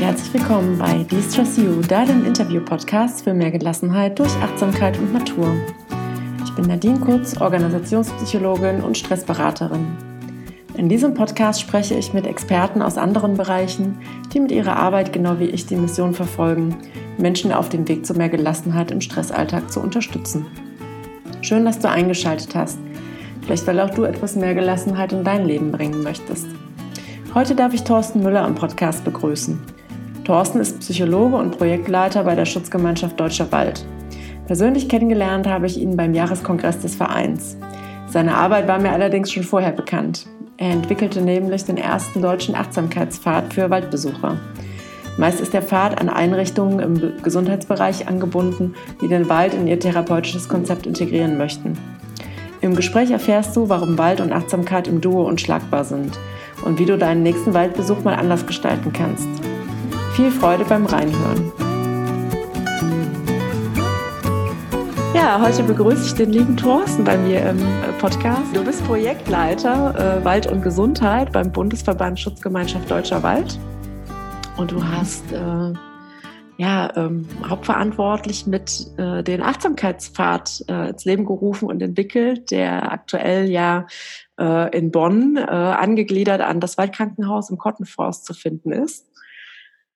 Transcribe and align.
herzlich 0.00 0.32
willkommen 0.32 0.78
bei 0.78 1.02
De-Stress 1.02 1.56
You, 1.56 1.80
deinem 1.80 2.24
Interview-Podcast 2.24 3.24
für 3.24 3.34
mehr 3.34 3.50
Gelassenheit 3.50 4.16
durch 4.16 4.32
Achtsamkeit 4.36 4.96
und 4.96 5.12
Natur. 5.12 5.52
Ich 6.44 6.54
bin 6.54 6.66
Nadine 6.66 7.00
Kurz, 7.00 7.40
Organisationspsychologin 7.40 8.80
und 8.80 8.96
Stressberaterin. 8.96 9.88
In 10.76 10.88
diesem 10.88 11.14
Podcast 11.14 11.60
spreche 11.60 11.94
ich 11.94 12.14
mit 12.14 12.28
Experten 12.28 12.80
aus 12.80 12.96
anderen 12.96 13.34
Bereichen, 13.34 13.98
die 14.32 14.38
mit 14.38 14.52
ihrer 14.52 14.76
Arbeit 14.76 15.12
genau 15.12 15.40
wie 15.40 15.46
ich 15.46 15.66
die 15.66 15.74
Mission 15.74 16.14
verfolgen, 16.14 16.76
Menschen 17.18 17.52
auf 17.52 17.68
dem 17.68 17.88
Weg 17.88 18.06
zu 18.06 18.14
mehr 18.14 18.28
Gelassenheit 18.28 18.92
im 18.92 19.00
Stressalltag 19.00 19.72
zu 19.72 19.80
unterstützen. 19.80 20.46
Schön, 21.40 21.64
dass 21.64 21.80
du 21.80 21.90
eingeschaltet 21.90 22.54
hast. 22.54 22.78
Vielleicht 23.42 23.66
weil 23.66 23.80
auch 23.80 23.90
du 23.90 24.04
etwas 24.04 24.36
mehr 24.36 24.54
Gelassenheit 24.54 25.12
in 25.12 25.24
dein 25.24 25.44
Leben 25.44 25.72
bringen 25.72 26.04
möchtest. 26.04 26.46
Heute 27.34 27.56
darf 27.56 27.74
ich 27.74 27.82
Thorsten 27.82 28.22
Müller 28.22 28.44
am 28.44 28.54
Podcast 28.54 29.04
begrüßen. 29.04 29.77
Thorsten 30.28 30.60
ist 30.60 30.80
Psychologe 30.80 31.36
und 31.36 31.56
Projektleiter 31.56 32.22
bei 32.22 32.34
der 32.34 32.44
Schutzgemeinschaft 32.44 33.18
Deutscher 33.18 33.50
Wald. 33.50 33.86
Persönlich 34.46 34.86
kennengelernt 34.86 35.46
habe 35.46 35.64
ich 35.64 35.80
ihn 35.80 35.96
beim 35.96 36.12
Jahreskongress 36.12 36.80
des 36.80 36.96
Vereins. 36.96 37.56
Seine 38.08 38.34
Arbeit 38.34 38.68
war 38.68 38.78
mir 38.78 38.92
allerdings 38.92 39.32
schon 39.32 39.42
vorher 39.42 39.72
bekannt. 39.72 40.26
Er 40.58 40.72
entwickelte 40.72 41.22
nämlich 41.22 41.64
den 41.64 41.78
ersten 41.78 42.20
deutschen 42.20 42.54
Achtsamkeitspfad 42.54 43.54
für 43.54 43.70
Waldbesucher. 43.70 44.36
Meist 45.16 45.40
ist 45.40 45.54
der 45.54 45.62
Pfad 45.62 45.98
an 45.98 46.10
Einrichtungen 46.10 46.80
im 46.80 47.22
Gesundheitsbereich 47.22 48.06
angebunden, 48.06 48.74
die 49.00 49.08
den 49.08 49.30
Wald 49.30 49.54
in 49.54 49.66
ihr 49.66 49.80
therapeutisches 49.80 50.46
Konzept 50.46 50.86
integrieren 50.86 51.38
möchten. 51.38 51.78
Im 52.60 52.76
Gespräch 52.76 53.10
erfährst 53.10 53.56
du, 53.56 53.70
warum 53.70 53.96
Wald 53.96 54.20
und 54.20 54.34
Achtsamkeit 54.34 54.88
im 54.88 55.00
Duo 55.00 55.26
unschlagbar 55.26 55.84
sind 55.84 56.18
und 56.66 56.78
wie 56.78 56.84
du 56.84 56.98
deinen 56.98 57.22
nächsten 57.22 57.54
Waldbesuch 57.54 58.04
mal 58.04 58.16
anders 58.16 58.46
gestalten 58.46 58.92
kannst. 58.92 59.26
Viel 60.18 60.32
Freude 60.32 60.64
beim 60.64 60.84
Reinhören. 60.84 61.52
Ja, 65.14 65.40
heute 65.40 65.62
begrüße 65.62 66.06
ich 66.06 66.14
den 66.14 66.32
lieben 66.32 66.56
Thorsten 66.56 67.04
bei 67.04 67.16
mir 67.16 67.48
im 67.48 67.58
äh, 67.60 67.92
Podcast. 68.00 68.42
Du 68.52 68.64
bist 68.64 68.84
Projektleiter 68.84 70.18
äh, 70.18 70.24
Wald 70.24 70.48
und 70.48 70.62
Gesundheit 70.62 71.30
beim 71.30 71.52
Bundesverband 71.52 72.18
Schutzgemeinschaft 72.18 72.90
Deutscher 72.90 73.22
Wald. 73.22 73.60
Und 74.56 74.72
du 74.72 74.84
hast 74.84 75.22
äh, 75.30 75.72
ja, 76.56 76.92
ähm, 76.96 77.28
hauptverantwortlich 77.48 78.48
mit 78.48 78.88
äh, 78.96 79.22
den 79.22 79.40
Achtsamkeitspfad 79.40 80.64
äh, 80.66 80.90
ins 80.90 81.04
Leben 81.04 81.26
gerufen 81.26 81.68
und 81.68 81.80
entwickelt, 81.80 82.50
der 82.50 82.90
aktuell 82.90 83.48
ja 83.48 83.86
äh, 84.40 84.76
in 84.76 84.90
Bonn 84.90 85.36
äh, 85.36 85.42
angegliedert 85.42 86.40
an 86.40 86.58
das 86.58 86.76
Waldkrankenhaus 86.76 87.50
im 87.50 87.58
Kottenforst 87.58 88.24
zu 88.24 88.34
finden 88.34 88.72
ist. 88.72 89.07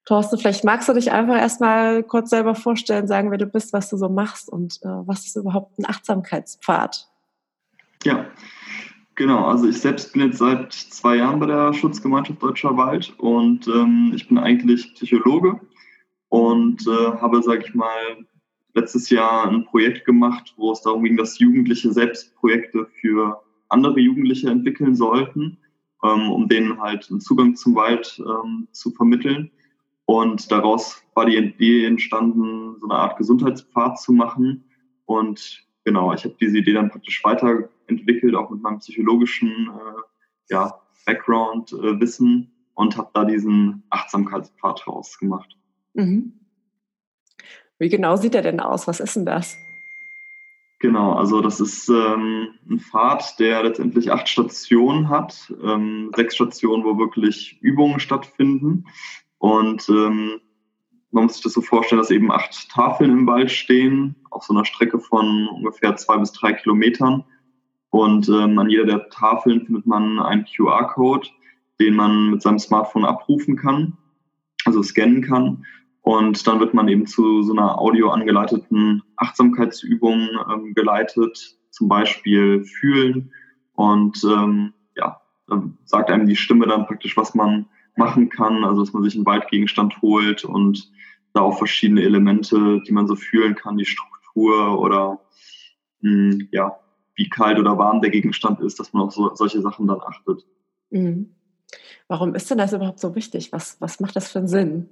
Thorsten, 0.05 0.37
vielleicht 0.37 0.65
magst 0.65 0.89
du 0.89 0.93
dich 0.93 1.11
einfach 1.11 1.37
erstmal 1.37 2.03
kurz 2.03 2.29
selber 2.29 2.55
vorstellen, 2.55 3.07
sagen, 3.07 3.31
wer 3.31 3.37
du 3.37 3.45
bist, 3.45 3.71
was 3.71 3.89
du 3.89 3.97
so 3.97 4.09
machst 4.09 4.49
und 4.49 4.79
äh, 4.83 4.87
was 4.87 5.25
ist 5.25 5.37
überhaupt 5.37 5.79
ein 5.79 5.85
Achtsamkeitspfad? 5.85 7.07
Ja, 8.03 8.25
genau. 9.15 9.45
Also 9.45 9.67
ich 9.67 9.79
selbst 9.79 10.11
bin 10.11 10.23
jetzt 10.23 10.39
seit 10.39 10.73
zwei 10.73 11.17
Jahren 11.17 11.39
bei 11.39 11.45
der 11.45 11.73
Schutzgemeinschaft 11.73 12.43
Deutscher 12.43 12.75
Wald 12.75 13.13
und 13.17 13.67
ähm, 13.67 14.11
ich 14.13 14.27
bin 14.27 14.37
eigentlich 14.37 14.93
Psychologe 14.95 15.61
und 16.27 16.85
äh, 16.85 17.11
habe, 17.21 17.41
sage 17.41 17.63
ich 17.65 17.73
mal, 17.73 18.25
letztes 18.73 19.09
Jahr 19.09 19.47
ein 19.47 19.65
Projekt 19.65 20.05
gemacht, 20.05 20.53
wo 20.57 20.71
es 20.71 20.81
darum 20.81 21.03
ging, 21.03 21.15
dass 21.15 21.39
Jugendliche 21.39 21.93
selbst 21.93 22.35
Projekte 22.35 22.87
für 22.99 23.41
andere 23.69 23.99
Jugendliche 23.99 24.49
entwickeln 24.49 24.95
sollten, 24.95 25.57
ähm, 26.03 26.31
um 26.31 26.47
denen 26.47 26.81
halt 26.81 27.07
einen 27.09 27.21
Zugang 27.21 27.55
zum 27.55 27.75
Wald 27.75 28.19
ähm, 28.19 28.67
zu 28.71 28.91
vermitteln. 28.91 29.51
Und 30.05 30.51
daraus 30.51 31.01
war 31.13 31.25
die 31.25 31.37
Idee 31.37 31.85
entstanden, 31.85 32.75
so 32.79 32.89
eine 32.89 32.99
Art 32.99 33.17
Gesundheitspfad 33.17 33.99
zu 33.99 34.11
machen. 34.11 34.65
Und 35.05 35.65
genau, 35.85 36.13
ich 36.13 36.25
habe 36.25 36.35
diese 36.39 36.57
Idee 36.57 36.73
dann 36.73 36.89
praktisch 36.89 37.23
weiterentwickelt, 37.23 38.35
auch 38.35 38.49
mit 38.49 38.61
meinem 38.61 38.79
psychologischen 38.79 39.69
äh, 39.69 40.53
ja, 40.53 40.81
Background, 41.05 41.71
äh, 41.73 41.99
Wissen 41.99 42.51
und 42.73 42.97
habe 42.97 43.11
da 43.13 43.25
diesen 43.25 43.83
Achtsamkeitspfad 43.89 44.87
rausgemacht. 44.87 45.57
Mhm. 45.93 46.33
Wie 47.79 47.89
genau 47.89 48.15
sieht 48.15 48.35
er 48.35 48.41
denn 48.41 48.59
aus? 48.59 48.87
Was 48.87 48.99
ist 48.99 49.15
denn 49.15 49.25
das? 49.25 49.55
Genau, 50.79 51.13
also 51.13 51.39
das 51.39 51.61
ist 51.61 51.87
ähm, 51.87 52.49
ein 52.69 52.79
Pfad, 52.79 53.39
der 53.39 53.63
letztendlich 53.63 54.11
acht 54.11 54.27
Stationen 54.27 55.07
hat. 55.07 55.53
Ähm, 55.63 56.11
sechs 56.13 56.35
Stationen, 56.35 56.83
wo 56.83 56.97
wirklich 56.97 57.57
Übungen 57.61 58.01
stattfinden. 58.01 58.85
Und 59.43 59.89
ähm, 59.89 60.39
man 61.11 61.25
muss 61.25 61.33
sich 61.33 61.43
das 61.43 61.51
so 61.51 61.59
vorstellen, 61.59 61.99
dass 61.99 62.11
eben 62.11 62.31
acht 62.31 62.69
Tafeln 62.71 63.11
im 63.11 63.27
Wald 63.27 63.51
stehen, 63.51 64.15
auf 64.31 64.45
so 64.45 64.53
einer 64.53 64.63
Strecke 64.63 64.99
von 64.99 65.49
ungefähr 65.49 65.97
zwei 65.97 66.17
bis 66.17 66.31
drei 66.31 66.53
Kilometern. 66.53 67.25
Und 67.89 68.29
ähm, 68.29 68.57
an 68.57 68.69
jeder 68.69 68.85
der 68.85 69.09
Tafeln 69.09 69.65
findet 69.65 69.85
man 69.85 70.17
einen 70.19 70.45
QR-Code, 70.45 71.27
den 71.77 71.95
man 71.95 72.29
mit 72.31 72.41
seinem 72.41 72.57
Smartphone 72.57 73.03
abrufen 73.03 73.57
kann, 73.57 73.97
also 74.63 74.81
scannen 74.81 75.21
kann. 75.21 75.65
Und 76.03 76.47
dann 76.47 76.61
wird 76.61 76.73
man 76.73 76.87
eben 76.87 77.05
zu 77.05 77.43
so 77.43 77.51
einer 77.51 77.77
audio 77.79 78.11
angeleiteten 78.11 79.03
Achtsamkeitsübung 79.17 80.29
ähm, 80.53 80.73
geleitet, 80.73 81.57
zum 81.69 81.89
Beispiel 81.89 82.63
fühlen. 82.63 83.33
Und 83.73 84.23
ähm, 84.23 84.71
ja, 84.95 85.19
dann 85.47 85.77
sagt 85.83 86.09
einem 86.11 86.27
die 86.27 86.37
Stimme 86.37 86.65
dann 86.65 86.85
praktisch, 86.85 87.17
was 87.17 87.35
man 87.35 87.65
machen 87.95 88.29
kann. 88.29 88.63
Also 88.63 88.83
dass 88.83 88.93
man 88.93 89.03
sich 89.03 89.15
einen 89.15 89.25
Waldgegenstand 89.25 90.01
holt 90.01 90.45
und 90.45 90.91
da 91.33 91.41
auch 91.41 91.57
verschiedene 91.57 92.03
Elemente, 92.03 92.81
die 92.87 92.91
man 92.91 93.07
so 93.07 93.15
fühlen 93.15 93.55
kann, 93.55 93.77
die 93.77 93.85
Struktur 93.85 94.79
oder 94.79 95.19
mh, 96.01 96.31
hm, 96.31 96.47
ja, 96.51 96.79
wie 97.15 97.29
kalt 97.29 97.59
oder 97.59 97.77
warm 97.77 98.01
der 98.01 98.09
Gegenstand 98.09 98.59
ist, 98.59 98.79
dass 98.79 98.93
man 98.93 99.03
auf 99.03 99.13
so, 99.13 99.33
solche 99.35 99.61
Sachen 99.61 99.87
dann 99.87 100.01
achtet. 100.01 100.45
Mhm. 100.89 101.35
Warum 102.07 102.35
ist 102.35 102.49
denn 102.49 102.57
das 102.57 102.73
überhaupt 102.73 102.99
so 102.99 103.15
wichtig? 103.15 103.51
Was, 103.51 103.79
was 103.79 103.99
macht 103.99 104.15
das 104.15 104.31
für 104.31 104.39
einen 104.39 104.47
Sinn? 104.47 104.89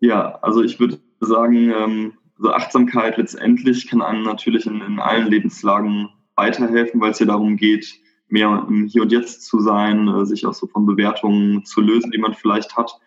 Ja, 0.00 0.38
also 0.42 0.62
ich 0.62 0.80
würde 0.80 1.00
sagen, 1.20 1.70
ähm, 1.70 2.12
so 2.38 2.52
Achtsamkeit 2.52 3.18
letztendlich 3.18 3.86
kann 3.86 4.02
einem 4.02 4.24
natürlich 4.24 4.66
in, 4.66 4.80
in 4.80 4.98
allen 4.98 5.28
Lebenslagen 5.28 6.08
weiterhelfen, 6.34 7.00
weil 7.00 7.12
es 7.12 7.20
ja 7.20 7.26
darum 7.26 7.56
geht, 7.56 7.94
mehr 8.32 8.66
im 8.68 8.86
Hier 8.86 9.02
und 9.02 9.12
Jetzt 9.12 9.44
zu 9.44 9.60
sein, 9.60 10.08
äh, 10.08 10.26
sich 10.26 10.46
auch 10.46 10.54
so 10.54 10.66
von 10.66 10.86
Bewertungen 10.86 11.64
zu 11.64 11.80
lösen, 11.80 12.10
die 12.10 12.18
man 12.18 12.34
vielleicht 12.34 12.76
hat. 12.76 12.98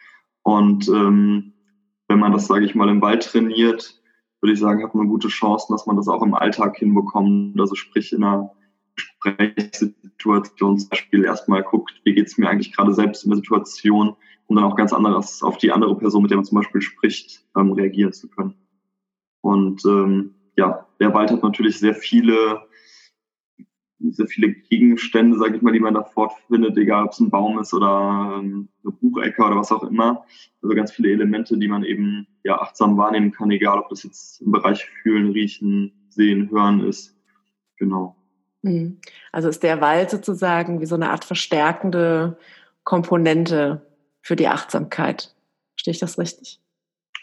Und 0.44 0.88
ähm, 0.88 1.54
wenn 2.08 2.20
man 2.20 2.32
das, 2.32 2.48
sage 2.48 2.66
ich 2.66 2.76
mal, 2.76 2.90
im 2.90 3.02
Wald 3.02 3.24
trainiert, 3.24 4.00
würde 4.40 4.54
ich 4.54 4.60
sagen, 4.60 4.84
hat 4.84 4.94
man 4.94 5.08
gute 5.08 5.28
Chancen, 5.28 5.74
dass 5.74 5.88
man 5.88 5.96
das 5.96 6.08
auch 6.08 6.22
im 6.22 6.36
Alltag 6.36 6.78
hinbekommt. 6.78 7.60
Also 7.60 7.74
sprich 7.74 8.14
in 8.14 8.24
einer 8.24 8.52
Gesprächssituation 8.96 10.78
zum 10.78 10.90
Beispiel 10.90 11.24
erstmal 11.26 11.64
guckt, 11.64 12.00
wie 12.04 12.14
geht 12.14 12.28
es 12.28 12.38
mir 12.38 12.48
eigentlich 12.48 12.76
gerade 12.76 12.94
selbst 12.94 13.24
in 13.24 13.32
der 13.32 13.38
Situation, 13.38 14.16
um 14.46 14.56
dann 14.56 14.66
auch 14.66 14.76
ganz 14.76 14.94
anderes 14.94 15.42
auf 15.42 15.58
die 15.58 15.72
andere 15.72 15.98
Person, 15.98 16.22
mit 16.22 16.32
der 16.32 16.38
man 16.38 16.46
zum 16.46 16.60
Beispiel 16.60 16.82
spricht, 16.82 17.44
ähm, 17.58 17.72
reagieren 17.72 18.14
zu 18.14 18.30
können. 18.30 18.54
Und 19.42 19.84
ähm, 19.86 20.36
ja, 20.56 20.86
der 21.00 21.14
Wald 21.14 21.32
hat 21.32 21.44
natürlich 21.44 21.80
sehr 21.80 21.96
viele, 21.96 22.62
sehr 24.12 24.28
viele 24.28 24.50
Gegenstände, 24.50 25.38
sage 25.38 25.58
ich 25.58 25.62
mal, 25.62 25.72
die 25.72 25.80
man 25.80 25.94
da 25.94 26.04
fortfindet, 26.04 26.78
egal 26.78 27.06
ob 27.06 27.12
es 27.12 27.20
ein 27.20 27.30
Baum 27.30 27.60
ist 27.60 27.74
oder 27.74 28.40
ähm, 28.40 28.70
eine 28.84 28.94
Buchecke 28.94 29.44
oder 29.44 29.56
was 29.56 29.72
auch 29.72 29.84
immer. 29.84 30.26
Also 30.62 30.76
ganz 30.76 30.92
viele 30.92 31.12
Elemente, 31.12 31.58
die 31.58 31.68
man 31.68 31.84
eben 31.84 32.28
ja 32.44 32.60
achtsam 32.62 32.98
wahrnehmen 32.98 33.32
kann, 33.32 33.52
egal 33.52 33.80
ob 33.80 33.90
das 33.90 34.04
jetzt 34.04 34.42
im 34.42 34.52
Bereich 34.52 34.86
Fühlen, 35.02 35.32
Riechen, 35.32 35.92
Sehen, 36.10 36.50
Hören 36.52 36.82
ist. 36.82 37.16
Genau. 37.78 38.16
Mhm. 38.62 39.00
Also 39.32 39.50
ist 39.50 39.64
der 39.64 39.82
Wald 39.82 40.10
sozusagen 40.10 40.82
wie 40.82 40.86
so 40.86 40.96
eine 40.96 41.12
Art 41.12 41.26
verstärkende 41.26 42.38
Komponente 42.84 43.86
für 44.22 44.36
die 44.36 44.48
Achtsamkeit. 44.48 45.36
Verstehe 45.76 45.92
ich 45.92 46.00
das 46.00 46.18
richtig? 46.18 46.60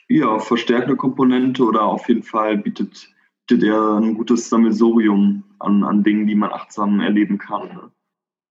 Ja, 0.08 0.38
verstärkende 0.38 0.96
Komponente 0.96 1.64
oder 1.64 1.82
auf 1.82 2.08
jeden 2.08 2.23
Fall 2.23 2.58
bietet, 2.58 3.08
bietet 3.47 3.69
er 3.69 3.99
ein 3.99 4.15
gutes 4.15 4.49
Sammelsurium 4.49 5.44
an, 5.59 5.85
an 5.85 6.03
Dingen, 6.03 6.27
die 6.27 6.35
man 6.35 6.53
achtsam 6.53 7.00
erleben 7.00 7.39
kann. 7.39 7.69
Ne? 7.69 7.91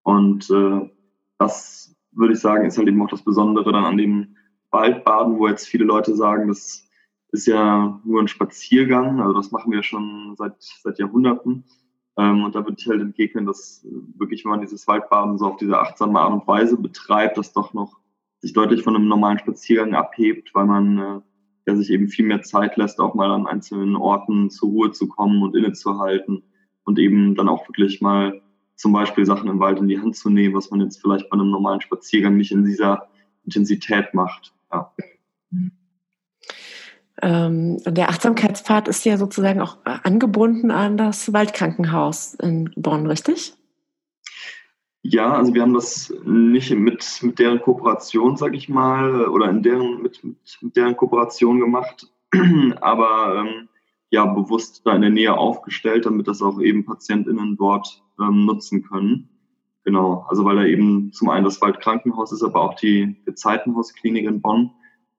Und 0.04 0.50
äh, 0.50 0.90
das 1.38 1.96
würde 2.12 2.34
ich 2.34 2.40
sagen, 2.40 2.66
ist 2.66 2.78
halt 2.78 2.88
eben 2.88 3.02
auch 3.02 3.10
das 3.10 3.24
Besondere 3.24 3.72
dann 3.72 3.86
an 3.86 3.98
dem 3.98 4.36
Waldbaden, 4.70 5.38
wo 5.38 5.48
jetzt 5.48 5.68
viele 5.68 5.86
Leute 5.86 6.16
sagen, 6.16 6.48
das 6.48 6.88
ist 7.32 7.48
ja 7.48 8.00
nur 8.04 8.22
ein 8.22 8.28
Spaziergang, 8.28 9.22
also 9.22 9.34
das 9.34 9.52
machen 9.52 9.72
wir 9.72 9.84
schon 9.84 10.36
seit, 10.38 10.56
seit 10.60 11.00
Jahrhunderten. 11.00 11.64
Ähm, 12.18 12.44
und 12.44 12.56
da 12.56 12.66
würde 12.66 12.76
ich 12.78 12.88
halt 12.88 13.02
entgegnen, 13.02 13.46
dass 13.46 13.86
wirklich, 14.18 14.44
wenn 14.44 14.52
man 14.52 14.62
dieses 14.62 14.88
Waldbaden 14.88 15.38
so 15.38 15.46
auf 15.46 15.58
diese 15.58 15.80
achtsame 15.80 16.20
Art 16.20 16.34
und 16.34 16.48
Weise 16.48 16.78
betreibt, 16.78 17.38
das 17.38 17.54
doch 17.54 17.74
noch 17.74 17.98
sich 18.40 18.54
deutlich 18.54 18.84
von 18.84 18.96
einem 18.96 19.08
normalen 19.08 19.40
Spaziergang 19.40 19.94
abhebt, 19.94 20.54
weil 20.54 20.66
man 20.66 20.98
äh, 20.98 21.22
ja, 21.68 21.76
sich 21.76 21.90
eben 21.92 22.08
viel 22.08 22.26
mehr 22.26 22.42
Zeit 22.42 22.78
lässt, 22.78 23.00
auch 23.00 23.14
mal 23.14 23.32
an 23.32 23.48
einzelnen 23.48 23.96
Orten 23.96 24.50
zur 24.50 24.70
Ruhe 24.70 24.92
zu 24.92 25.08
kommen 25.08 25.44
und 25.44 25.56
innezuhalten 25.56 26.44
und 26.84 27.00
eben 27.00 27.36
dann 27.36 27.50
auch 27.50 27.68
wirklich 27.68 28.02
mal 28.02 28.42
zum 28.76 28.94
Beispiel 28.94 29.26
Sachen 29.26 29.50
im 29.50 29.60
Wald 29.60 29.80
in 29.80 29.88
die 29.88 30.00
Hand 30.00 30.16
zu 30.16 30.30
nehmen, 30.30 30.56
was 30.56 30.72
man 30.72 30.82
jetzt 30.82 31.00
vielleicht 31.00 31.30
bei 31.30 31.36
einem 31.36 31.52
normalen 31.52 31.82
Spaziergang 31.82 32.36
nicht 32.36 32.52
in 32.52 32.66
dieser 32.66 33.08
Intensität 33.46 34.14
macht. 34.14 34.54
Ja. 34.72 34.92
Ähm, 37.22 37.78
der 37.86 38.10
Achtsamkeitspfad 38.10 38.88
ist 38.88 39.06
ja 39.06 39.18
sozusagen 39.18 39.62
auch 39.62 39.78
angebunden 39.84 40.72
an 40.72 40.98
das 40.98 41.32
Waldkrankenhaus 41.32 42.34
in 42.34 42.72
Bonn, 42.76 43.06
richtig? 43.06 43.54
Ja, 45.04 45.34
also 45.34 45.54
wir 45.54 45.64
haben 45.64 45.74
das 45.74 46.14
nicht 46.26 46.72
mit, 46.72 47.20
mit 47.24 47.40
deren 47.40 47.60
Kooperation, 47.60 48.38
sag 48.38 48.54
ich 48.54 48.70
mal, 48.70 49.28
oder 49.28 49.50
in 49.50 49.64
deren, 49.64 50.02
mit, 50.02 50.24
mit, 50.24 50.76
deren 50.76 50.96
Kooperation 50.96 51.60
gemacht, 51.60 52.08
aber 52.82 53.44
ähm, 53.44 53.68
ja 54.12 54.26
bewusst 54.26 54.82
da 54.86 54.96
in 54.96 55.02
der 55.02 55.10
Nähe 55.10 55.36
aufgestellt, 55.36 56.06
damit 56.06 56.28
das 56.28 56.44
auch 56.44 56.62
eben 56.62 56.86
PatientInnen 56.86 57.58
dort 57.58 58.04
ähm, 58.20 58.46
nutzen 58.46 58.84
können. 58.84 59.30
Genau, 59.84 60.26
also 60.30 60.46
weil 60.46 60.58
da 60.58 60.66
eben 60.66 61.12
zum 61.14 61.30
einen 61.30 61.46
das 61.46 61.60
Waldkrankenhaus 61.62 62.32
ist, 62.32 62.44
aber 62.44 62.62
auch 62.62 62.76
die 62.76 63.16
Gezeitenhausklinik 63.26 64.26
in 64.26 64.42
Bonn. 64.42 64.70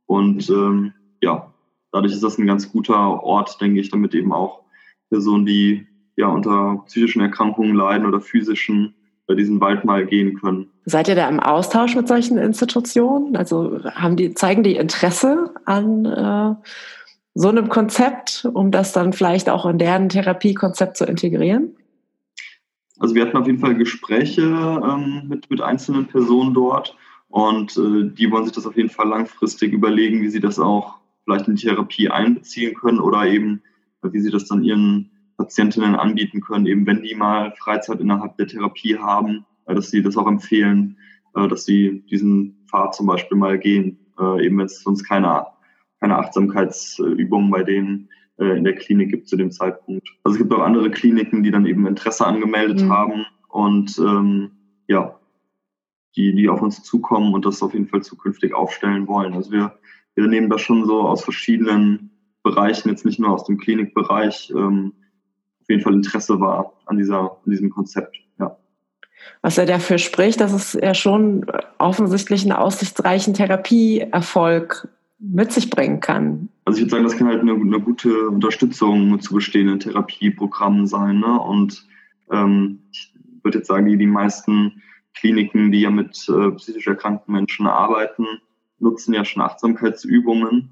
Und 0.06 0.49
ähm, 0.50 0.93
ja, 1.20 1.52
dadurch 1.90 2.12
ist 2.12 2.23
das 2.23 2.38
ein 2.38 2.46
ganz 2.46 2.70
guter 2.70 3.25
Ort, 3.25 3.61
denke 3.61 3.81
ich, 3.81 3.90
damit 3.90 4.14
eben 4.14 4.32
auch 4.32 4.62
Personen, 5.08 5.46
die 5.46 5.88
ja 6.17 6.29
unter 6.29 6.84
psychischen 6.87 7.23
Erkrankungen 7.23 7.75
leiden 7.75 8.06
oder 8.06 8.20
physischen 8.20 8.94
bei 9.27 9.35
diesen 9.35 9.61
Wald 9.61 9.85
mal 9.85 10.05
gehen 10.07 10.39
können. 10.39 10.69
Seid 10.85 11.09
ihr 11.09 11.15
da 11.15 11.29
im 11.29 11.41
Austausch 11.41 11.95
mit 11.95 12.09
solchen 12.09 12.39
Institutionen? 12.39 13.37
Also 13.37 13.81
haben 13.85 14.17
die, 14.17 14.35
zeigen 14.35 14.63
die 14.63 14.77
Interesse 14.77 15.55
an 15.65 16.05
äh, 16.05 16.55
so 17.35 17.49
einem 17.49 17.69
Konzept, 17.69 18.49
um 18.53 18.71
das 18.71 18.93
dann 18.93 19.13
vielleicht 19.13 19.49
auch 19.49 19.65
in 19.67 19.79
deren 19.79 20.09
Therapiekonzept 20.09 20.97
zu 20.97 21.05
integrieren? 21.05 21.77
Also 22.99 23.15
wir 23.15 23.23
hatten 23.23 23.37
auf 23.37 23.47
jeden 23.47 23.59
Fall 23.59 23.75
Gespräche 23.75 24.43
ähm, 24.43 25.23
mit, 25.29 25.51
mit 25.51 25.61
einzelnen 25.61 26.07
Personen 26.07 26.55
dort 26.55 26.97
und 27.29 27.77
äh, 27.77 28.11
die 28.11 28.31
wollen 28.31 28.45
sich 28.45 28.55
das 28.55 28.67
auf 28.67 28.77
jeden 28.77 28.91
Fall 28.91 29.09
langfristig 29.09 29.73
überlegen, 29.73 30.21
wie 30.21 30.29
sie 30.29 30.41
das 30.41 30.59
auch 30.59 30.99
vielleicht 31.25 31.49
in 31.49 31.57
die 31.57 31.63
Therapie 31.63 32.11
einbeziehen 32.11 32.75
können 32.75 33.01
oder 33.01 33.25
eben, 33.27 33.63
wie 34.03 34.21
sie 34.21 34.31
das 34.31 34.47
dann 34.47 34.63
ihren 34.63 35.11
Patientinnen 35.43 35.97
anbieten 35.97 36.41
können, 36.41 36.67
eben 36.67 36.87
wenn 36.87 37.03
die 37.03 37.17
mal 37.17 37.53
Freizeit 37.59 38.00
innerhalb 38.00 38.37
der 38.37 38.47
Therapie 38.47 38.97
haben, 38.97 39.44
äh, 39.67 39.75
dass 39.75 39.91
sie 39.91 40.03
das 40.03 40.17
auch 40.17 40.29
empfehlen, 40.29 40.99
äh, 41.35 41.49
dass 41.49 41.65
sie 41.65 42.05
diesen 42.11 42.65
Pfad 42.71 42.94
zum 42.94 43.06
Beispiel 43.06 43.37
mal 43.37 43.59
gehen, 43.59 43.99
äh, 44.21 44.47
eben 44.47 44.59
wenn 44.59 44.67
es 44.67 44.83
sonst 44.83 45.05
keine, 45.05 45.47
keine 46.00 46.19
Achtsamkeitsübungen 46.19 47.50
bei 47.50 47.62
denen 47.62 48.09
in 48.39 48.65
der 48.65 48.75
Klinik 48.75 49.11
gibt 49.11 49.29
zu 49.29 49.37
dem 49.37 49.53
Zeitpunkt. 49.53 50.09
Also 50.25 50.35
es 50.35 50.39
gibt 50.43 50.53
auch 50.53 50.65
andere 50.65 50.91
Kliniken, 50.91 51.43
die 51.43 51.50
dann 51.50 51.67
eben 51.67 51.87
Interesse 51.87 52.27
angemeldet 52.27 52.81
mhm. 52.81 52.91
haben 52.91 53.27
und 53.50 53.97
ähm, 53.99 54.50
ja, 54.89 55.21
die, 56.17 56.35
die 56.35 56.49
auf 56.49 56.62
uns 56.62 56.83
zukommen 56.83 57.35
und 57.35 57.44
das 57.44 57.62
auf 57.62 57.75
jeden 57.75 57.87
Fall 57.87 58.03
zukünftig 58.03 58.55
aufstellen 58.55 59.06
wollen. 59.06 59.35
Also 59.35 59.53
wir, 59.53 59.79
wir 60.15 60.27
nehmen 60.27 60.49
das 60.49 60.62
schon 60.62 60.87
so 60.87 61.03
aus 61.03 61.23
verschiedenen 61.23 62.11
Bereichen, 62.43 62.89
jetzt 62.89 63.05
nicht 63.05 63.21
nur 63.21 63.31
aus 63.31 63.44
dem 63.44 63.59
Klinikbereich, 63.59 64.53
ähm, 64.56 64.94
auf 65.62 65.69
jeden 65.69 65.82
Fall 65.82 65.94
Interesse 65.94 66.41
war 66.41 66.73
an, 66.87 66.99
dieser, 66.99 67.20
an 67.20 67.50
diesem 67.50 67.70
Konzept. 67.70 68.17
Ja. 68.38 68.56
Was 69.43 69.59
er 69.59 69.67
dafür 69.67 69.99
spricht, 69.99 70.41
dass 70.41 70.53
es 70.53 70.73
ja 70.75 70.94
schon 70.94 71.47
offensichtlich 71.79 72.43
einen 72.43 72.53
aussichtsreichen 72.53 73.35
Therapieerfolg 73.35 74.88
mit 75.19 75.53
sich 75.53 75.70
bringen 75.70 76.00
kann. 76.00 76.49
Also 76.64 76.79
ich 76.79 76.85
würde 76.85 76.91
sagen, 76.91 77.05
das 77.05 77.17
kann 77.17 77.29
halt 77.29 77.41
eine, 77.41 77.53
eine 77.53 77.81
gute 77.81 78.29
Unterstützung 78.29 79.20
zu 79.20 79.35
bestehenden 79.35 79.79
Therapieprogrammen 79.79 80.87
sein. 80.88 81.20
Ne? 81.20 81.41
Und 81.41 81.87
ähm, 82.31 82.81
ich 82.91 83.15
würde 83.43 83.58
jetzt 83.58 83.69
sagen, 83.69 83.87
die, 83.87 83.97
die 83.97 84.06
meisten 84.06 84.82
Kliniken, 85.15 85.70
die 85.70 85.82
ja 85.82 85.91
mit 85.91 86.29
äh, 86.29 86.50
psychisch 86.53 86.88
erkrankten 86.88 87.35
Menschen 87.35 87.69
arbeiten, 87.69 88.26
nutzen 88.81 89.15
ja 89.15 89.25
schon 89.25 89.43
Achtsamkeitsübungen. 89.43 90.70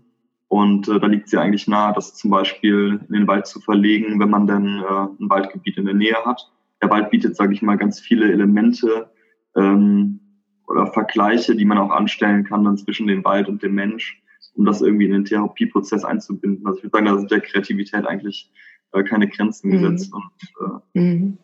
Und 0.51 0.89
äh, 0.89 0.99
da 0.99 1.07
liegt 1.07 1.29
sie 1.29 1.39
eigentlich 1.39 1.69
nahe, 1.69 1.93
das 1.95 2.17
zum 2.17 2.33
Beispiel 2.33 3.01
in 3.09 3.15
den 3.15 3.29
Wald 3.29 3.47
zu 3.47 3.61
verlegen, 3.61 4.19
wenn 4.19 4.31
man 4.31 4.49
dann 4.49 4.81
äh, 4.81 5.23
ein 5.23 5.31
Waldgebiet 5.31 5.79
in 5.79 5.85
der 5.85 5.95
Nähe 5.95 6.17
hat. 6.25 6.51
Der 6.83 6.91
Wald 6.91 7.11
bietet, 7.11 7.37
sage 7.37 7.55
ich 7.55 7.63
mal, 7.63 7.79
ganz 7.79 8.01
viele 8.01 8.33
Elemente 8.33 9.09
ähm, 9.57 10.19
oder 10.67 10.89
Vergleiche, 10.89 11.55
die 11.55 11.65
man 11.65 11.79
auch 11.79 11.91
anstellen 11.91 12.43
kann 12.43 12.65
dann 12.65 12.77
zwischen 12.77 13.07
dem 13.07 13.25
Wald 13.25 13.49
und 13.49 13.63
dem 13.63 13.77
Mensch, 13.77 14.21
um 14.57 14.65
das 14.65 14.83
irgendwie 14.83 15.05
in 15.05 15.13
den 15.13 15.25
Therapieprozess 15.25 16.05
einzubinden. 16.05 16.67
Also 16.67 16.79
ich 16.79 16.83
würde 16.83 16.97
sagen, 16.97 17.07
da 17.07 17.17
sind 17.17 17.31
der 17.31 17.43
Kreativität 17.43 18.05
eigentlich 18.05 18.51
äh, 18.93 19.05
keine 19.05 19.29
Grenzen 19.29 19.71
mhm. 19.71 19.83
gesetzt. 19.83 20.13
Und, 20.13 20.83
äh, 20.95 20.99
mhm. 20.99 21.39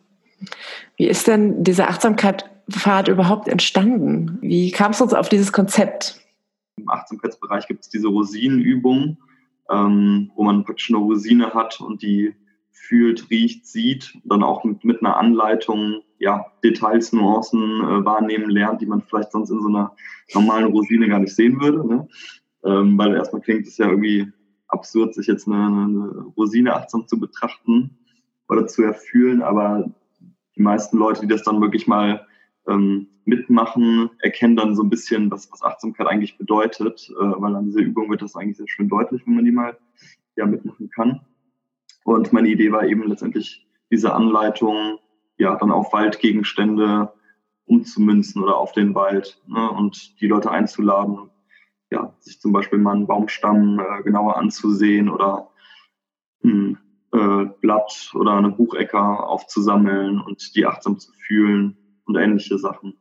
Wie 0.97 1.07
ist 1.07 1.29
denn 1.29 1.63
dieser 1.63 1.89
Achtsamkeitspfad 1.89 3.07
überhaupt 3.07 3.47
entstanden? 3.47 4.37
Wie 4.41 4.69
kam 4.71 4.91
es 4.91 4.99
uns 4.99 5.13
auf 5.13 5.29
dieses 5.29 5.53
Konzept? 5.53 6.26
Im 6.77 6.89
Achtsamkeitsbereich 6.89 7.67
gibt 7.67 7.81
es 7.81 7.89
diese 7.89 8.07
Rosinenübung, 8.07 9.17
ähm, 9.69 10.31
wo 10.35 10.43
man 10.43 10.63
praktisch 10.63 10.89
eine 10.89 10.99
Rosine 10.99 11.53
hat 11.53 11.81
und 11.81 12.01
die 12.01 12.33
fühlt, 12.71 13.29
riecht, 13.29 13.65
sieht, 13.65 14.17
dann 14.23 14.43
auch 14.43 14.63
mit, 14.63 14.85
mit 14.85 15.01
einer 15.01 15.17
Anleitung 15.17 16.01
ja, 16.19 16.45
Details, 16.63 17.11
Nuancen 17.11 17.59
äh, 17.59 18.05
wahrnehmen 18.05 18.49
lernt, 18.49 18.81
die 18.81 18.85
man 18.85 19.01
vielleicht 19.01 19.31
sonst 19.31 19.49
in 19.49 19.61
so 19.61 19.67
einer 19.67 19.95
normalen 20.33 20.65
Rosine 20.65 21.07
gar 21.09 21.19
nicht 21.19 21.35
sehen 21.35 21.59
würde. 21.59 21.87
Ne? 21.87 22.07
Ähm, 22.63 22.97
weil 22.97 23.15
erstmal 23.15 23.41
klingt 23.41 23.67
es 23.67 23.77
ja 23.77 23.89
irgendwie 23.89 24.31
absurd, 24.67 25.15
sich 25.15 25.27
jetzt 25.27 25.47
eine, 25.47 25.65
eine 25.65 26.25
Rosine 26.37 26.75
achtsam 26.75 27.07
zu 27.07 27.19
betrachten 27.19 27.97
oder 28.49 28.67
zu 28.67 28.83
erfühlen, 28.83 29.41
aber 29.41 29.89
die 30.55 30.61
meisten 30.61 30.97
Leute, 30.97 31.21
die 31.21 31.27
das 31.27 31.43
dann 31.43 31.61
wirklich 31.61 31.87
mal 31.87 32.26
ähm, 32.67 33.07
mitmachen, 33.25 34.09
erkennen 34.19 34.55
dann 34.55 34.75
so 34.75 34.83
ein 34.83 34.89
bisschen, 34.89 35.31
was, 35.31 35.51
was 35.51 35.63
Achtsamkeit 35.63 36.07
eigentlich 36.07 36.37
bedeutet, 36.37 37.09
äh, 37.09 37.23
weil 37.23 37.55
an 37.55 37.65
dieser 37.65 37.81
Übung 37.81 38.09
wird 38.09 38.21
das 38.21 38.35
eigentlich 38.35 38.57
sehr 38.57 38.67
schön 38.67 38.89
deutlich, 38.89 39.21
wenn 39.25 39.35
man 39.35 39.45
die 39.45 39.51
mal 39.51 39.77
ja 40.35 40.45
mitmachen 40.45 40.89
kann. 40.89 41.21
Und 42.03 42.31
meine 42.31 42.47
Idee 42.47 42.71
war 42.71 42.85
eben 42.85 43.03
letztendlich 43.07 43.67
diese 43.91 44.13
Anleitung 44.13 44.99
ja 45.37 45.55
dann 45.55 45.71
auf 45.71 45.91
Waldgegenstände 45.93 47.11
umzumünzen 47.65 48.41
oder 48.41 48.57
auf 48.57 48.71
den 48.71 48.95
Wald 48.95 49.41
ne, 49.47 49.69
und 49.71 50.19
die 50.21 50.27
Leute 50.27 50.49
einzuladen, 50.51 51.29
ja, 51.91 52.13
sich 52.19 52.39
zum 52.39 52.53
Beispiel 52.53 52.79
mal 52.79 52.95
einen 52.95 53.07
Baumstamm 53.07 53.79
äh, 53.79 54.03
genauer 54.03 54.37
anzusehen 54.37 55.09
oder 55.09 55.49
ein 56.43 56.77
äh, 57.11 57.45
Blatt 57.59 58.11
oder 58.13 58.35
eine 58.35 58.51
Buchecke 58.51 58.99
aufzusammeln 58.99 60.21
und 60.21 60.55
die 60.55 60.65
achtsam 60.65 60.97
zu 60.97 61.11
fühlen 61.13 61.77
und 62.07 62.15
ähnliche 62.15 62.57
Sachen. 62.57 62.95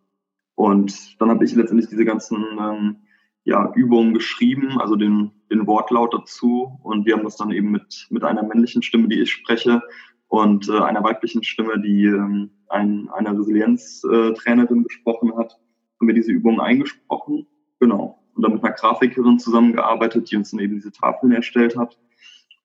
Und 0.54 1.20
dann 1.20 1.30
habe 1.30 1.44
ich 1.44 1.54
letztendlich 1.54 1.88
diese 1.88 2.04
ganzen 2.04 2.44
ähm, 2.58 2.96
ja, 3.44 3.72
Übungen 3.74 4.14
geschrieben, 4.14 4.80
also 4.80 4.96
den, 4.96 5.30
den 5.50 5.66
Wortlaut 5.66 6.12
dazu. 6.12 6.78
Und 6.82 7.06
wir 7.06 7.14
haben 7.14 7.24
das 7.24 7.36
dann 7.36 7.52
eben 7.52 7.70
mit, 7.70 8.06
mit 8.10 8.24
einer 8.24 8.42
männlichen 8.42 8.82
Stimme, 8.82 9.08
die 9.08 9.20
ich 9.20 9.30
spreche, 9.30 9.82
und 10.28 10.68
äh, 10.68 10.80
einer 10.80 11.04
weiblichen 11.04 11.44
Stimme, 11.44 11.80
die 11.80 12.06
ähm, 12.06 12.50
ein, 12.68 13.08
eine 13.10 13.38
Resilienztrainerin 13.38 14.82
gesprochen 14.82 15.36
hat, 15.36 15.56
haben 16.00 16.08
wir 16.08 16.14
diese 16.14 16.32
Übungen 16.32 16.58
eingesprochen. 16.58 17.46
Genau. 17.78 18.20
Und 18.34 18.42
dann 18.42 18.54
mit 18.54 18.64
einer 18.64 18.74
Grafikerin 18.74 19.38
zusammengearbeitet, 19.38 20.30
die 20.30 20.36
uns 20.36 20.50
dann 20.50 20.58
eben 20.58 20.74
diese 20.74 20.90
Tafeln 20.90 21.32
erstellt 21.32 21.76
hat. 21.76 21.96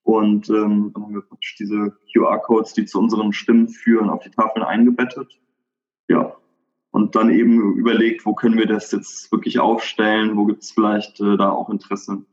Und 0.01 0.49
ähm, 0.49 0.91
dann 0.93 1.03
haben 1.03 1.13
wir 1.13 1.21
praktisch 1.21 1.55
diese 1.57 1.95
QR-Codes, 2.11 2.73
die 2.73 2.85
zu 2.85 2.97
unseren 2.97 3.31
Stimmen 3.31 3.69
führen, 3.69 4.09
auf 4.09 4.23
die 4.23 4.31
Tafeln 4.31 4.65
eingebettet 4.65 5.39
ja, 6.11 6.35
und 7.01 7.15
dann 7.15 7.29
eben 7.29 7.77
überlegt, 7.77 8.25
wo 8.25 8.33
können 8.33 8.57
wir 8.57 8.67
das 8.67 8.91
jetzt 8.91 9.31
wirklich 9.31 9.59
aufstellen, 9.59 10.37
wo 10.37 10.45
gibt 10.45 10.63
es 10.63 10.71
vielleicht 10.71 11.19
äh, 11.19 11.37
da 11.37 11.49
auch 11.49 11.69
Interesse. 11.69 12.23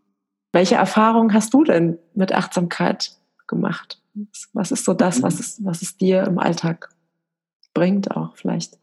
Welche 0.53 0.77
Erfahrungen 0.77 1.33
hast 1.33 1.55
du 1.55 1.65
denn 1.65 1.99
mit 2.15 2.33
Achtsamkeit 2.33 3.17
gemacht? 3.47 4.03
Was 4.53 4.73
ist 4.73 4.85
so 4.85 4.95
das, 4.95 5.23
was 5.23 5.41
es, 5.41 5.65
was 5.65 5.83
es 5.83 5.97
dir 5.97 6.25
im 6.25 6.39
Alltag 6.39 6.91
bringt, 7.75 8.15
auch 8.17 8.37
vielleicht? 8.37 8.79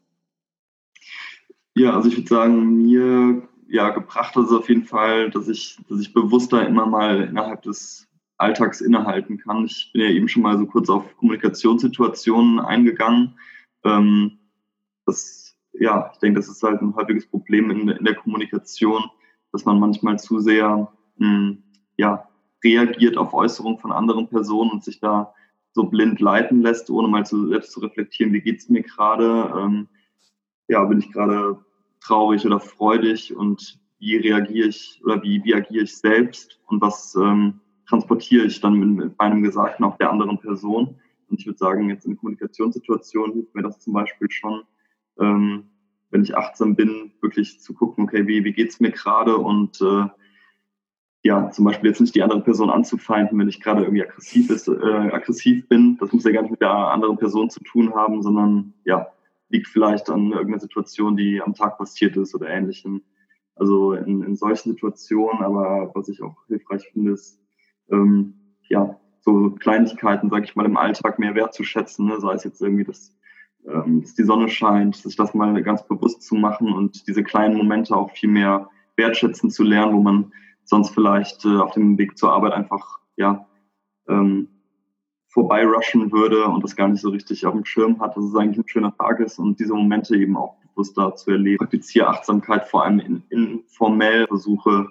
Ja, 1.74 1.94
also 1.94 2.08
ich 2.08 2.16
würde 2.16 2.28
sagen, 2.28 2.82
mir 2.82 3.42
ja, 3.68 3.90
gebracht 3.90 4.34
hat 4.34 4.44
es 4.44 4.52
auf 4.52 4.68
jeden 4.68 4.84
Fall, 4.84 5.30
dass 5.30 5.48
ich, 5.48 5.78
dass 5.88 6.00
ich 6.00 6.12
bewusster 6.12 6.66
immer 6.66 6.86
mal 6.86 7.22
innerhalb 7.22 7.62
des 7.62 8.08
Alltags 8.38 8.80
innehalten 8.80 9.38
kann. 9.38 9.66
Ich 9.66 9.90
bin 9.92 10.02
ja 10.02 10.08
eben 10.08 10.28
schon 10.28 10.42
mal 10.42 10.58
so 10.58 10.66
kurz 10.66 10.88
auf 10.88 11.16
Kommunikationssituationen 11.16 12.60
eingegangen. 12.60 13.38
Ähm, 13.84 14.38
das, 15.04 15.45
ja, 15.78 16.10
ich 16.12 16.18
denke, 16.18 16.40
das 16.40 16.48
ist 16.48 16.62
halt 16.62 16.80
ein 16.80 16.94
häufiges 16.94 17.26
Problem 17.26 17.70
in, 17.70 17.88
in 17.88 18.04
der 18.04 18.14
Kommunikation, 18.14 19.04
dass 19.52 19.64
man 19.64 19.78
manchmal 19.78 20.18
zu 20.18 20.38
sehr 20.40 20.92
mh, 21.16 21.26
hm, 21.26 21.62
ja, 21.96 22.28
reagiert 22.62 23.16
auf 23.16 23.34
Äußerungen 23.34 23.78
von 23.78 23.92
anderen 23.92 24.28
Personen 24.28 24.70
und 24.70 24.84
sich 24.84 25.00
da 25.00 25.32
so 25.72 25.84
blind 25.84 26.20
leiten 26.20 26.62
lässt, 26.62 26.90
ohne 26.90 27.08
mal 27.08 27.26
zu, 27.26 27.48
selbst 27.48 27.72
zu 27.72 27.80
reflektieren, 27.80 28.32
wie 28.32 28.40
geht's 28.40 28.68
mir 28.68 28.82
gerade, 28.82 29.52
ähm, 29.56 29.88
ja, 30.68 30.82
bin 30.84 30.98
ich 30.98 31.12
gerade 31.12 31.58
traurig 32.00 32.44
oder 32.46 32.60
freudig 32.60 33.36
und 33.36 33.78
wie 33.98 34.16
reagiere 34.16 34.68
ich 34.68 35.00
oder 35.04 35.22
wie, 35.22 35.42
wie 35.44 35.54
agiere 35.54 35.84
ich 35.84 35.96
selbst 35.96 36.60
und 36.66 36.80
was 36.80 37.14
ähm, 37.16 37.60
transportiere 37.88 38.46
ich 38.46 38.60
dann 38.60 38.74
mit, 38.74 38.88
mit 38.88 39.18
meinem 39.18 39.42
Gesagten 39.42 39.84
auch 39.84 39.96
der 39.98 40.10
anderen 40.10 40.38
Person. 40.38 40.98
Und 41.28 41.40
ich 41.40 41.46
würde 41.46 41.58
sagen, 41.58 41.88
jetzt 41.90 42.06
in 42.06 42.16
Kommunikationssituationen 42.16 43.34
hilft 43.34 43.54
mir 43.54 43.62
das 43.62 43.80
zum 43.80 43.92
Beispiel 43.92 44.30
schon, 44.30 44.62
ähm, 45.20 45.65
wenn 46.16 46.22
ich 46.22 46.34
achtsam 46.34 46.74
bin, 46.74 47.12
wirklich 47.20 47.60
zu 47.60 47.74
gucken, 47.74 48.04
okay, 48.04 48.26
wie, 48.26 48.42
wie 48.42 48.54
geht's 48.54 48.80
mir 48.80 48.90
gerade 48.90 49.36
und 49.36 49.82
äh, 49.82 50.06
ja, 51.22 51.50
zum 51.50 51.66
Beispiel 51.66 51.90
jetzt 51.90 52.00
nicht 52.00 52.14
die 52.14 52.22
andere 52.22 52.40
Person 52.40 52.70
anzufeinden, 52.70 53.38
wenn 53.38 53.50
ich 53.50 53.60
gerade 53.60 53.82
irgendwie 53.82 54.02
aggressiv, 54.02 54.48
ist, 54.48 54.66
äh, 54.66 54.72
aggressiv 54.72 55.68
bin. 55.68 55.98
Das 56.00 56.12
muss 56.12 56.24
ja 56.24 56.30
gar 56.30 56.40
nicht 56.40 56.52
mit 56.52 56.62
der 56.62 56.70
anderen 56.70 57.18
Person 57.18 57.50
zu 57.50 57.62
tun 57.64 57.94
haben, 57.94 58.22
sondern 58.22 58.72
ja, 58.86 59.08
liegt 59.50 59.66
vielleicht 59.66 60.08
an 60.08 60.32
irgendeiner 60.32 60.60
Situation, 60.60 61.18
die 61.18 61.42
am 61.42 61.52
Tag 61.52 61.76
passiert 61.76 62.16
ist 62.16 62.34
oder 62.34 62.48
ähnlichem. 62.48 63.02
Also 63.54 63.92
in, 63.92 64.22
in 64.22 64.36
solchen 64.36 64.70
Situationen, 64.70 65.42
aber 65.42 65.90
was 65.94 66.08
ich 66.08 66.22
auch 66.22 66.46
hilfreich 66.46 66.88
finde, 66.94 67.12
ist, 67.12 67.38
ähm, 67.90 68.32
ja, 68.70 68.98
so 69.20 69.50
Kleinigkeiten, 69.50 70.30
sage 70.30 70.46
ich 70.46 70.56
mal, 70.56 70.64
im 70.64 70.78
Alltag 70.78 71.18
mehr 71.18 71.34
wertzuschätzen, 71.34 72.06
ne? 72.06 72.18
sei 72.20 72.32
es 72.32 72.44
jetzt 72.44 72.62
irgendwie, 72.62 72.84
dass, 72.84 73.14
ähm, 73.66 74.02
dass 74.02 74.14
die 74.14 74.24
Sonne 74.24 74.48
scheint, 74.48 74.96
sich 74.96 75.16
das 75.16 75.34
mal 75.34 75.60
ganz 75.62 75.86
bewusst 75.86 76.22
zu 76.22 76.34
machen 76.34 76.72
und 76.72 77.06
diese 77.08 77.24
kleinen 77.24 77.56
Momente 77.56 77.96
auch 77.96 78.10
viel 78.12 78.28
mehr 78.28 78.68
wertschätzen 78.96 79.50
zu 79.50 79.62
lernen, 79.62 79.94
wo 79.94 80.02
man 80.02 80.32
sonst 80.64 80.90
vielleicht 80.90 81.44
äh, 81.44 81.56
auf 81.56 81.72
dem 81.72 81.98
Weg 81.98 82.16
zur 82.18 82.32
Arbeit 82.32 82.52
einfach 82.52 83.00
ja 83.16 83.46
ähm, 84.08 84.48
vorbeirushen 85.28 86.12
würde 86.12 86.46
und 86.46 86.64
das 86.64 86.76
gar 86.76 86.88
nicht 86.88 87.00
so 87.00 87.10
richtig 87.10 87.44
auf 87.44 87.52
dem 87.52 87.64
Schirm 87.64 88.00
hat, 88.00 88.16
dass 88.16 88.24
es 88.24 88.34
eigentlich 88.34 88.58
ein 88.58 88.68
schöner 88.68 88.96
Tag 88.96 89.20
ist 89.20 89.38
und 89.38 89.60
diese 89.60 89.74
Momente 89.74 90.16
eben 90.16 90.36
auch 90.36 90.56
bewusster 90.60 91.14
zu 91.14 91.32
erleben. 91.32 91.58
Praktiziere 91.58 92.08
Achtsamkeit 92.08 92.66
vor 92.68 92.84
allem 92.84 93.00
in, 93.00 93.22
informell, 93.30 94.26
versuche 94.28 94.88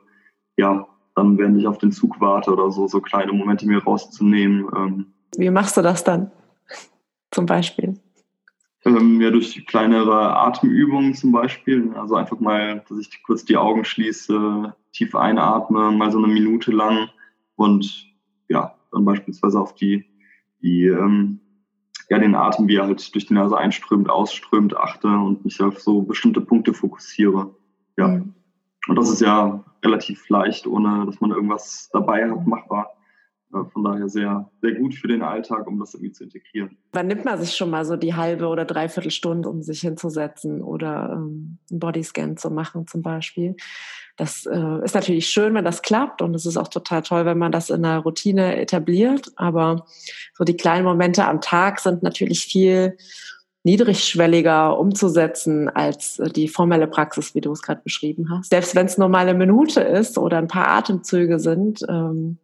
ja 0.58 0.88
dann, 1.16 1.38
wenn 1.38 1.58
ich 1.58 1.66
auf 1.66 1.78
den 1.78 1.92
Zug 1.92 2.20
warte 2.20 2.52
oder 2.52 2.70
so, 2.72 2.88
so 2.88 3.02
kleine 3.02 3.32
Momente 3.32 3.66
mir 3.66 3.84
rauszunehmen. 3.84 4.68
Ähm, 4.76 5.06
Wie 5.38 5.50
machst 5.50 5.78
du 5.78 5.82
das 5.82 6.04
dann 6.04 6.32
zum 7.32 7.46
Beispiel? 7.46 8.00
Ähm, 8.86 9.20
ja, 9.20 9.32
durch 9.32 9.66
kleinere 9.66 10.38
Atemübungen 10.38 11.16
zum 11.16 11.32
Beispiel. 11.32 11.92
Also 11.96 12.16
einfach 12.16 12.40
mal, 12.40 12.84
dass 12.88 13.00
ich 13.00 13.24
kurz 13.24 13.44
die 13.44 13.58
Augen 13.58 13.84
schließe, 13.84 14.76
tief 14.92 15.16
einatme, 15.16 15.92
mal 15.92 16.12
so 16.12 16.20
eine 16.20 16.28
Minute 16.28 16.72
lang 16.72 17.10
und 17.56 18.06
ja, 18.48 18.76
dann 18.92 19.06
beispielsweise 19.06 19.60
auf 19.60 19.74
die, 19.74 20.06
die 20.62 20.86
ähm, 20.86 21.40
ja, 22.10 22.20
den 22.20 22.36
Atem, 22.36 22.68
wie 22.68 22.76
er 22.76 22.84
halt 22.84 23.14
durch 23.14 23.26
die 23.26 23.34
Nase 23.34 23.58
einströmt, 23.58 24.10
ausströmt, 24.10 24.78
achte 24.78 25.08
und 25.08 25.44
mich 25.44 25.62
auf 25.62 25.80
so 25.80 26.04
bestimmte 26.04 26.42
Punkte 26.42 26.74
fokussiere. 26.74 27.56
Ja. 27.98 28.10
Mhm. 28.10 28.34
Und 28.88 28.96
das 28.98 29.10
ist 29.10 29.22
ja 29.22 29.64
relativ 29.84 30.30
leicht, 30.30 30.68
ohne 30.68 31.06
dass 31.08 31.20
man 31.20 31.32
irgendwas 31.32 31.90
dabei 31.92 32.30
hat, 32.30 32.46
machbar. 32.46 32.92
Von 33.52 33.84
daher 33.84 34.10
sehr, 34.10 34.50
sehr 34.62 34.74
gut 34.74 34.96
für 34.96 35.08
den 35.08 35.22
Alltag, 35.22 35.68
um 35.68 35.80
das 35.80 35.94
irgendwie 35.94 36.12
zu 36.12 36.24
integrieren. 36.26 36.78
Wann 36.92 37.08
nimmt 37.08 37.24
man 37.24 37.40
sich 37.40 37.56
schon 37.56 37.70
mal 37.70 37.86
so 37.86 37.96
die 37.96 38.14
halbe 38.14 38.48
oder 38.48 38.66
dreiviertel 38.66 39.12
Stunde, 39.12 39.48
um 39.48 39.62
sich 39.62 39.82
hinzusetzen 39.82 40.62
oder 40.62 41.12
ähm, 41.14 41.60
einen 41.70 41.80
Bodyscan 41.80 42.38
zu 42.38 42.50
machen 42.50 42.86
zum 42.88 43.02
Beispiel? 43.02 43.56
Das 44.18 44.46
äh, 44.46 44.84
ist 44.84 44.96
natürlich 44.96 45.28
schön, 45.28 45.54
wenn 45.54 45.66
das 45.66 45.82
klappt 45.82 46.22
und 46.22 46.36
es 46.36 46.46
ist 46.46 46.58
auch 46.58 46.70
total 46.70 47.02
toll, 47.02 47.26
wenn 47.26 47.38
man 47.38 47.52
das 47.52 47.70
in 47.70 47.84
der 47.84 48.00
Routine 48.00 48.58
etabliert. 48.58 49.32
Aber 49.36 49.86
so 50.34 50.44
die 50.44 50.58
kleinen 50.58 50.86
Momente 50.86 51.26
am 51.26 51.42
Tag 51.42 51.80
sind 51.80 52.04
natürlich 52.04 52.46
viel 52.46 52.98
niedrigschwelliger 53.64 54.78
umzusetzen 54.78 55.70
als 55.70 56.20
äh, 56.20 56.30
die 56.30 56.48
formelle 56.48 56.88
Praxis, 56.88 57.36
wie 57.36 57.42
du 57.42 57.52
es 57.52 57.62
gerade 57.62 57.82
beschrieben 57.84 58.30
hast. 58.30 58.52
Selbst 58.52 58.76
wenn 58.76 58.86
es 58.86 58.98
nur 58.98 59.10
mal 59.10 59.28
eine 59.28 59.34
Minute 59.34 59.82
ist 59.82 60.18
oder 60.18 60.38
ein 60.38 60.48
paar 60.48 60.68
Atemzüge 60.68 61.40
sind, 61.40 61.82
ähm, 61.90 62.38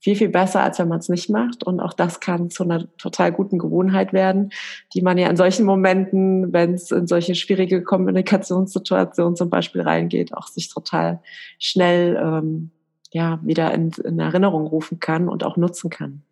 viel, 0.00 0.14
viel 0.16 0.28
besser, 0.28 0.62
als 0.62 0.78
wenn 0.78 0.88
man 0.88 1.00
es 1.00 1.08
nicht 1.08 1.28
macht. 1.28 1.64
Und 1.64 1.80
auch 1.80 1.92
das 1.92 2.20
kann 2.20 2.50
zu 2.50 2.64
einer 2.64 2.86
total 2.98 3.32
guten 3.32 3.58
Gewohnheit 3.58 4.12
werden, 4.12 4.50
die 4.94 5.02
man 5.02 5.18
ja 5.18 5.28
in 5.28 5.36
solchen 5.36 5.66
Momenten, 5.66 6.52
wenn 6.52 6.74
es 6.74 6.90
in 6.90 7.06
solche 7.06 7.34
schwierige 7.34 7.82
Kommunikationssituationen 7.82 9.36
zum 9.36 9.50
Beispiel 9.50 9.82
reingeht, 9.82 10.34
auch 10.34 10.46
sich 10.46 10.68
total 10.68 11.20
schnell 11.58 12.16
ähm, 12.22 12.70
ja, 13.10 13.40
wieder 13.42 13.72
in, 13.74 13.90
in 14.04 14.18
Erinnerung 14.18 14.66
rufen 14.66 15.00
kann 15.00 15.28
und 15.28 15.44
auch 15.44 15.56
nutzen 15.56 15.90
kann. 15.90 16.22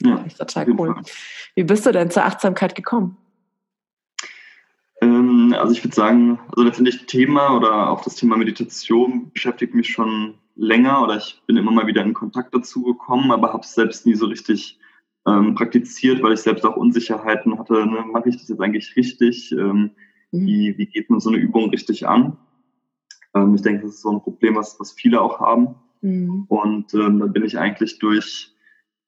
Ja, 0.00 0.16
das 0.16 0.26
ist 0.28 0.38
total 0.38 0.70
cool. 0.70 0.94
Wie 1.54 1.64
bist 1.64 1.84
du 1.84 1.92
denn 1.92 2.10
zur 2.10 2.24
Achtsamkeit 2.24 2.74
gekommen? 2.74 3.16
Ähm, 5.00 5.54
also 5.58 5.72
ich 5.72 5.84
würde 5.84 5.94
sagen, 5.94 6.38
also 6.48 6.62
letztendlich 6.62 7.06
Thema 7.06 7.56
oder 7.56 7.90
auch 7.90 8.02
das 8.02 8.14
Thema 8.14 8.36
Meditation 8.36 9.30
beschäftigt 9.32 9.74
mich 9.74 9.90
schon 9.90 10.34
länger 10.58 11.02
oder 11.02 11.16
ich 11.16 11.40
bin 11.46 11.56
immer 11.56 11.70
mal 11.70 11.86
wieder 11.86 12.02
in 12.02 12.12
Kontakt 12.12 12.54
dazu 12.54 12.82
gekommen, 12.82 13.30
aber 13.30 13.52
habe 13.52 13.62
es 13.62 13.74
selbst 13.74 14.04
nie 14.04 14.14
so 14.14 14.26
richtig 14.26 14.78
ähm, 15.26 15.54
praktiziert, 15.54 16.22
weil 16.22 16.34
ich 16.34 16.40
selbst 16.40 16.64
auch 16.64 16.76
Unsicherheiten 16.76 17.58
hatte. 17.58 17.86
Ne? 17.86 18.04
Mache 18.10 18.28
ich 18.28 18.36
das 18.36 18.48
jetzt 18.48 18.60
eigentlich 18.60 18.94
richtig? 18.96 19.52
Ähm, 19.52 19.92
mhm. 20.32 20.46
wie, 20.46 20.78
wie 20.78 20.86
geht 20.86 21.08
man 21.10 21.20
so 21.20 21.30
eine 21.30 21.38
Übung 21.38 21.70
richtig 21.70 22.06
an? 22.06 22.36
Ähm, 23.34 23.54
ich 23.54 23.62
denke, 23.62 23.82
das 23.82 23.94
ist 23.94 24.02
so 24.02 24.10
ein 24.10 24.20
Problem, 24.20 24.56
was, 24.56 24.78
was 24.80 24.92
viele 24.92 25.20
auch 25.20 25.40
haben. 25.40 25.76
Mhm. 26.00 26.44
Und 26.48 26.92
ähm, 26.94 27.20
dann 27.20 27.32
bin 27.32 27.44
ich 27.44 27.58
eigentlich 27.58 27.98
durch 27.98 28.54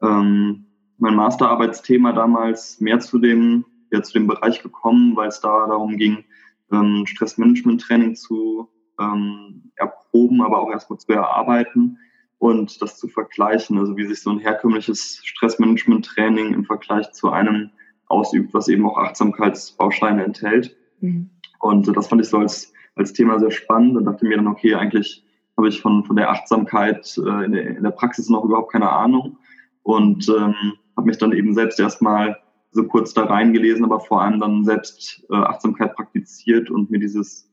ähm, 0.03 0.67
mein 0.99 1.17
Masterarbeitsthema 1.17 2.13
damals 2.13 2.81
mehr 2.81 3.01
zu 3.01 3.19
dem, 3.19 3.65
ja, 3.91 4.03
zu 4.03 4.13
dem 4.13 4.27
Bereich 4.27 4.63
gekommen, 4.63 5.17
weil 5.17 5.29
es 5.29 5.41
da 5.41 5.67
darum 5.67 5.97
ging, 5.97 6.25
ähm, 6.71 7.05
Stressmanagement-Training 7.07 8.15
zu 8.15 8.69
ähm, 9.01 9.73
erproben, 9.77 10.43
aber 10.43 10.61
auch 10.61 10.71
erstmal 10.71 10.99
zu 10.99 11.13
erarbeiten 11.13 11.99
und 12.39 12.81
das 12.81 12.99
zu 12.99 13.09
vergleichen, 13.09 13.79
also 13.79 13.97
wie 13.97 14.07
sich 14.07 14.23
so 14.23 14.31
ein 14.31 14.39
herkömmliches 14.39 15.21
Stressmanagement-Training 15.25 16.55
im 16.55 16.65
Vergleich 16.65 17.11
zu 17.13 17.31
einem 17.31 17.71
ausübt, 18.07 18.53
was 18.55 18.69
eben 18.69 18.87
auch 18.87 18.97
Achtsamkeitsbausteine 18.97 20.25
enthält. 20.25 20.77
Mhm. 21.01 21.31
Und 21.61 21.95
das 21.97 22.09
fand 22.09 22.23
ich 22.23 22.29
so 22.29 22.39
als, 22.39 22.73
als 22.97 23.13
Thema 23.13 23.39
sehr 23.39 23.51
spannend 23.51 23.97
und 23.97 24.05
dachte 24.05 24.27
mir 24.27 24.37
dann, 24.37 24.47
okay, 24.47 24.75
eigentlich 24.75 25.25
habe 25.57 25.69
ich 25.69 25.81
von, 25.81 26.05
von 26.05 26.17
der 26.17 26.31
Achtsamkeit 26.31 27.17
äh, 27.19 27.45
in, 27.45 27.53
der, 27.53 27.67
in 27.77 27.83
der 27.83 27.91
Praxis 27.91 28.29
noch 28.29 28.45
überhaupt 28.45 28.73
keine 28.73 28.91
Ahnung 28.91 29.39
und 29.83 30.29
ähm, 30.29 30.55
habe 30.97 31.07
mich 31.07 31.19
dann 31.19 31.33
eben 31.33 31.55
selbst 31.55 31.79
erstmal 31.79 32.39
so 32.73 32.85
kurz 32.85 33.13
da 33.13 33.25
reingelesen, 33.25 33.85
aber 33.85 34.01
vor 34.01 34.23
allem 34.23 34.41
dann 34.41 34.65
selbst 34.65 35.25
äh, 35.31 35.37
Achtsamkeit 35.37 35.95
praktiziert 35.95 36.71
und 36.71 36.91
mir 36.91 36.99
dieses 36.99 37.50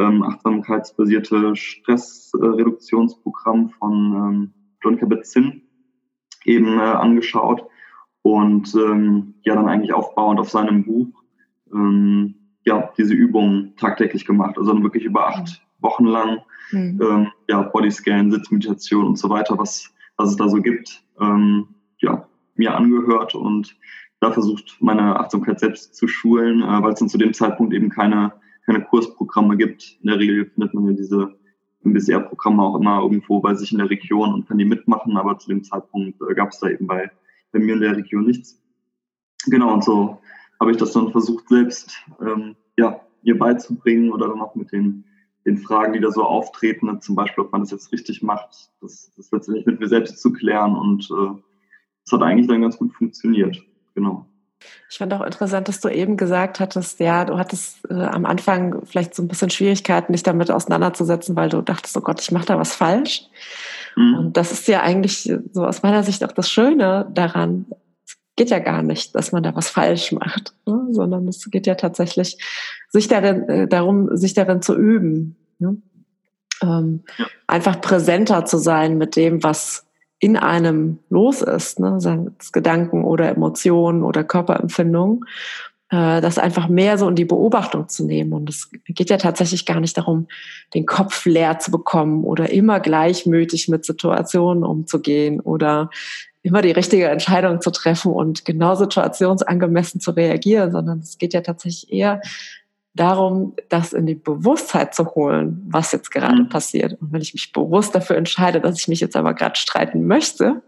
ähm, 0.00 0.22
achtsamkeitsbasierte 0.22 1.54
Stressreduktionsprogramm 1.54 3.68
von 3.70 4.14
ähm, 4.14 4.52
John 4.82 4.98
Kabat-Zinn 4.98 5.62
eben 6.44 6.78
äh, 6.78 6.82
angeschaut 6.82 7.64
und 8.22 8.74
ähm, 8.74 9.34
ja 9.44 9.54
dann 9.54 9.68
eigentlich 9.68 9.92
aufbauend 9.92 10.40
auf 10.40 10.48
seinem 10.50 10.84
Buch 10.84 11.22
ähm, 11.72 12.34
ja 12.64 12.90
diese 12.96 13.14
Übungen 13.14 13.76
tagtäglich 13.76 14.24
gemacht, 14.24 14.56
also 14.58 14.72
dann 14.72 14.82
wirklich 14.82 15.04
über 15.04 15.28
acht 15.28 15.62
Wochen 15.80 16.06
lang 16.06 16.38
mhm. 16.72 16.98
ähm, 17.02 17.28
ja 17.48 17.60
Bodyscan, 17.62 18.30
Sitzmeditation 18.30 19.06
und 19.06 19.18
so 19.18 19.28
weiter, 19.28 19.58
was 19.58 19.92
was 20.16 20.30
es 20.30 20.36
da 20.36 20.48
so 20.48 20.62
gibt, 20.62 21.04
ähm, 21.20 21.68
ja 21.98 22.26
mir 22.54 22.74
angehört 22.74 23.34
und 23.34 23.76
da 24.20 24.32
versucht 24.32 24.78
meine 24.80 25.18
Achtsamkeit 25.18 25.60
selbst 25.60 25.94
zu 25.94 26.06
schulen, 26.06 26.62
äh, 26.62 26.82
weil 26.82 26.92
es 26.92 27.00
dann 27.00 27.08
zu 27.08 27.18
dem 27.18 27.32
Zeitpunkt 27.32 27.74
eben 27.74 27.88
keine 27.88 28.32
keine 28.70 28.84
Kursprogramme 28.84 29.56
gibt. 29.56 29.98
In 30.00 30.10
der 30.10 30.18
Regel 30.18 30.46
findet 30.46 30.74
man 30.74 30.86
ja 30.86 30.92
diese 30.92 31.34
MBSR-Programme 31.82 32.62
auch 32.62 32.76
immer 32.76 33.02
irgendwo 33.02 33.40
bei 33.40 33.54
sich 33.54 33.72
in 33.72 33.78
der 33.78 33.90
Region 33.90 34.32
und 34.32 34.46
kann 34.46 34.58
die 34.58 34.64
mitmachen, 34.64 35.16
aber 35.16 35.38
zu 35.38 35.48
dem 35.48 35.64
Zeitpunkt 35.64 36.20
äh, 36.22 36.34
gab 36.34 36.50
es 36.50 36.60
da 36.60 36.68
eben 36.68 36.86
bei, 36.86 37.10
bei 37.52 37.58
mir 37.58 37.74
in 37.74 37.80
der 37.80 37.96
Region 37.96 38.26
nichts. 38.26 38.62
Genau, 39.46 39.72
und 39.72 39.82
so 39.82 40.20
habe 40.60 40.70
ich 40.70 40.76
das 40.76 40.92
dann 40.92 41.10
versucht, 41.10 41.48
selbst 41.48 42.04
ähm, 42.20 42.54
ja, 42.76 43.00
mir 43.22 43.36
beizubringen 43.36 44.12
oder 44.12 44.28
dann 44.28 44.40
auch 44.40 44.54
mit 44.54 44.70
den, 44.70 45.04
den 45.46 45.58
Fragen, 45.58 45.94
die 45.94 46.00
da 46.00 46.12
so 46.12 46.22
auftreten, 46.22 46.86
ne, 46.86 47.00
zum 47.00 47.16
Beispiel, 47.16 47.44
ob 47.44 47.52
man 47.52 47.62
das 47.62 47.72
jetzt 47.72 47.90
richtig 47.90 48.22
macht, 48.22 48.70
das, 48.80 49.10
das 49.16 49.32
letztendlich 49.32 49.66
mit 49.66 49.80
mir 49.80 49.88
selbst 49.88 50.20
zu 50.20 50.32
klären 50.32 50.76
und 50.76 51.10
äh, 51.10 51.40
das 52.04 52.12
hat 52.12 52.22
eigentlich 52.22 52.46
dann 52.46 52.62
ganz 52.62 52.76
gut 52.76 52.92
funktioniert. 52.92 53.60
Genau. 53.94 54.29
Ich 54.88 54.98
fand 54.98 55.12
auch 55.14 55.22
interessant, 55.22 55.68
dass 55.68 55.80
du 55.80 55.88
eben 55.88 56.16
gesagt 56.16 56.60
hattest, 56.60 57.00
ja, 57.00 57.24
du 57.24 57.38
hattest 57.38 57.78
äh, 57.88 57.94
am 57.94 58.26
Anfang 58.26 58.84
vielleicht 58.84 59.14
so 59.14 59.22
ein 59.22 59.28
bisschen 59.28 59.50
Schwierigkeiten, 59.50 60.12
dich 60.12 60.22
damit 60.22 60.50
auseinanderzusetzen, 60.50 61.36
weil 61.36 61.48
du 61.48 61.62
dachtest, 61.62 61.96
oh 61.96 62.00
Gott, 62.00 62.20
ich 62.20 62.32
mache 62.32 62.46
da 62.46 62.58
was 62.58 62.74
falsch. 62.74 63.22
Mhm. 63.96 64.18
Und 64.18 64.36
das 64.36 64.52
ist 64.52 64.68
ja 64.68 64.82
eigentlich 64.82 65.32
so 65.52 65.64
aus 65.64 65.82
meiner 65.82 66.02
Sicht 66.02 66.24
auch 66.24 66.32
das 66.32 66.50
Schöne 66.50 67.08
daran. 67.12 67.66
Es 68.04 68.16
geht 68.36 68.50
ja 68.50 68.58
gar 68.58 68.82
nicht, 68.82 69.14
dass 69.14 69.32
man 69.32 69.42
da 69.42 69.54
was 69.54 69.70
falsch 69.70 70.12
macht, 70.12 70.54
ne? 70.66 70.88
sondern 70.90 71.28
es 71.28 71.48
geht 71.50 71.66
ja 71.66 71.74
tatsächlich 71.74 72.38
sich 72.88 73.08
darin, 73.08 73.48
äh, 73.48 73.68
darum, 73.68 74.16
sich 74.16 74.34
darin 74.34 74.62
zu 74.62 74.76
üben. 74.76 75.36
Ne? 75.58 75.76
Ähm. 76.62 77.04
Einfach 77.46 77.80
präsenter 77.80 78.44
zu 78.44 78.58
sein 78.58 78.98
mit 78.98 79.16
dem, 79.16 79.42
was 79.42 79.86
in 80.20 80.36
einem 80.36 80.98
los 81.08 81.42
ist, 81.42 81.80
ne, 81.80 82.00
seien 82.00 82.36
es 82.38 82.52
Gedanken 82.52 83.04
oder 83.04 83.30
Emotionen 83.30 84.02
oder 84.02 84.22
Körperempfindungen, 84.22 85.24
äh, 85.88 86.20
das 86.20 86.38
einfach 86.38 86.68
mehr 86.68 86.98
so 86.98 87.08
in 87.08 87.16
die 87.16 87.24
Beobachtung 87.24 87.88
zu 87.88 88.04
nehmen. 88.04 88.34
Und 88.34 88.48
es 88.48 88.70
geht 88.86 89.10
ja 89.10 89.16
tatsächlich 89.16 89.64
gar 89.64 89.80
nicht 89.80 89.96
darum, 89.96 90.28
den 90.74 90.84
Kopf 90.84 91.24
leer 91.24 91.58
zu 91.58 91.70
bekommen 91.70 92.24
oder 92.24 92.50
immer 92.50 92.80
gleichmütig 92.80 93.68
mit 93.68 93.86
Situationen 93.86 94.62
umzugehen 94.62 95.40
oder 95.40 95.90
immer 96.42 96.62
die 96.62 96.70
richtige 96.70 97.08
Entscheidung 97.08 97.60
zu 97.60 97.70
treffen 97.70 98.12
und 98.12 98.44
genau 98.44 98.74
situationsangemessen 98.74 100.00
zu 100.00 100.12
reagieren, 100.12 100.72
sondern 100.72 101.00
es 101.00 101.18
geht 101.18 101.34
ja 101.34 101.40
tatsächlich 101.40 101.92
eher 101.92 102.20
darum, 102.94 103.54
das 103.68 103.92
in 103.92 104.06
die 104.06 104.14
Bewusstheit 104.14 104.94
zu 104.94 105.14
holen, 105.14 105.64
was 105.68 105.92
jetzt 105.92 106.10
gerade 106.10 106.42
mhm. 106.42 106.48
passiert. 106.48 107.00
Und 107.00 107.12
wenn 107.12 107.22
ich 107.22 107.32
mich 107.32 107.52
bewusst 107.52 107.94
dafür 107.94 108.16
entscheide, 108.16 108.60
dass 108.60 108.80
ich 108.80 108.88
mich 108.88 109.00
jetzt 109.00 109.16
aber 109.16 109.34
gerade 109.34 109.56
streiten 109.56 110.06
möchte 110.06 110.62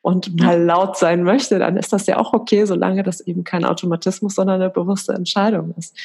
und 0.00 0.40
mal 0.40 0.62
laut 0.62 0.96
sein 0.96 1.24
möchte, 1.24 1.58
dann 1.58 1.76
ist 1.76 1.92
das 1.92 2.06
ja 2.06 2.18
auch 2.18 2.32
okay, 2.32 2.64
solange 2.64 3.02
das 3.02 3.20
eben 3.20 3.42
kein 3.42 3.64
Automatismus, 3.64 4.36
sondern 4.36 4.60
eine 4.60 4.70
bewusste 4.70 5.12
Entscheidung 5.12 5.74
ist. 5.76 5.98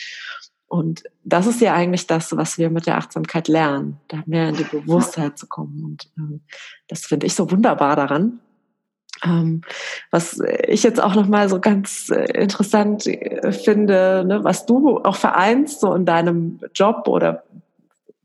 Und 0.68 1.04
das 1.24 1.48
ist 1.48 1.60
ja 1.60 1.74
eigentlich 1.74 2.08
das, 2.08 2.36
was 2.36 2.58
wir 2.58 2.70
mit 2.70 2.88
der 2.88 2.98
Achtsamkeit 2.98 3.50
lernen, 3.50 4.00
da 4.08 4.24
mehr 4.26 4.50
in 4.50 4.56
die 4.56 4.64
Bewusstheit 4.64 5.38
zu 5.38 5.46
kommen. 5.48 5.84
Und 5.84 6.06
äh, 6.18 6.40
das 6.88 7.06
finde 7.06 7.28
ich 7.28 7.36
so 7.36 7.52
wunderbar 7.52 7.98
daran. 7.98 8.40
Ähm, 9.24 9.62
was 10.10 10.42
ich 10.68 10.84
jetzt 10.84 11.02
auch 11.02 11.16
nochmal 11.16 11.48
so 11.48 11.60
ganz 11.60 12.10
äh, 12.10 12.42
interessant 12.42 13.06
äh, 13.08 13.52
finde, 13.52 14.24
ne, 14.26 14.44
was 14.44 14.66
du 14.66 15.00
auch 15.00 15.16
vereinst, 15.16 15.82
so 15.82 15.94
in 15.94 16.06
deinem 16.06 16.60
Job 16.74 17.08
oder 17.08 17.44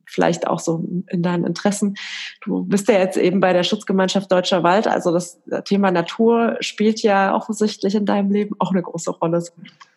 vielleicht 0.06 0.46
auch 0.46 0.60
so 0.60 0.82
in 1.08 1.22
deinen 1.22 1.44
Interessen. 1.44 1.96
Du 2.40 2.64
bist 2.64 2.88
ja 2.88 2.98
jetzt 2.98 3.18
eben 3.18 3.40
bei 3.40 3.52
der 3.52 3.64
Schutzgemeinschaft 3.64 4.32
Deutscher 4.32 4.62
Wald, 4.62 4.86
also 4.86 5.12
das 5.12 5.38
Thema 5.64 5.90
Natur 5.90 6.56
spielt 6.60 7.02
ja 7.02 7.34
offensichtlich 7.34 7.94
in 7.94 8.06
deinem 8.06 8.30
Leben 8.30 8.56
auch 8.58 8.70
eine 8.70 8.82
große 8.82 9.10
Rolle. 9.10 9.44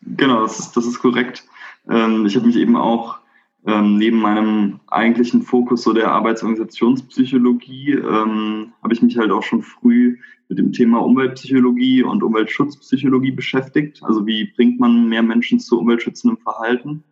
Genau, 0.01 0.41
das 0.41 0.59
ist, 0.59 0.75
das 0.75 0.85
ist 0.85 0.99
korrekt. 0.99 1.45
Ähm, 1.89 2.25
ich 2.25 2.35
habe 2.35 2.47
mich 2.47 2.57
eben 2.57 2.75
auch 2.75 3.19
ähm, 3.65 3.97
neben 3.97 4.19
meinem 4.19 4.79
eigentlichen 4.87 5.41
Fokus 5.43 5.83
so 5.83 5.93
der 5.93 6.11
Arbeitsorganisationspsychologie 6.11 7.93
ähm, 7.93 8.73
habe 8.81 8.93
ich 8.93 9.01
mich 9.01 9.17
halt 9.17 9.31
auch 9.31 9.43
schon 9.43 9.61
früh 9.61 10.17
mit 10.49 10.57
dem 10.57 10.73
Thema 10.73 10.99
Umweltpsychologie 10.99 12.03
und 12.03 12.23
Umweltschutzpsychologie 12.23 13.31
beschäftigt. 13.31 14.03
Also 14.03 14.25
wie 14.25 14.51
bringt 14.55 14.79
man 14.79 15.07
mehr 15.07 15.21
Menschen 15.21 15.59
zu 15.59 15.79
umweltschützendem 15.79 16.39
Verhalten? 16.39 17.03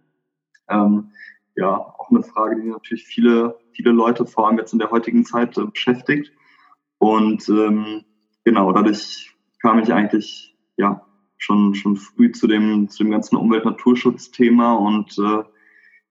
Ähm, 0.68 1.12
ja, 1.56 1.76
auch 1.76 2.10
eine 2.10 2.24
Frage, 2.24 2.60
die 2.62 2.68
natürlich 2.68 3.06
viele, 3.06 3.58
viele 3.72 3.92
Leute 3.92 4.26
vor 4.26 4.48
allem 4.48 4.58
jetzt 4.58 4.74
in 4.74 4.80
der 4.80 4.92
heutigen 4.92 5.24
Zeit 5.24 5.58
äh, 5.58 5.66
beschäftigt. 5.66 6.32
Und 6.98 7.48
ähm, 7.50 8.04
genau, 8.44 8.74
dadurch 8.74 9.36
kam 9.62 9.80
ich 9.80 9.94
eigentlich 9.94 10.56
ja 10.76 11.06
schon, 11.38 11.76
schon 11.76 11.96
früh 11.96 12.32
zu 12.32 12.48
dem, 12.48 12.90
zu 12.90 13.04
dem 13.04 13.12
ganzen 13.12 13.38
Umwelt-Naturschutz-Thema 13.38 14.74
und 14.74 15.18
äh, 15.20 15.44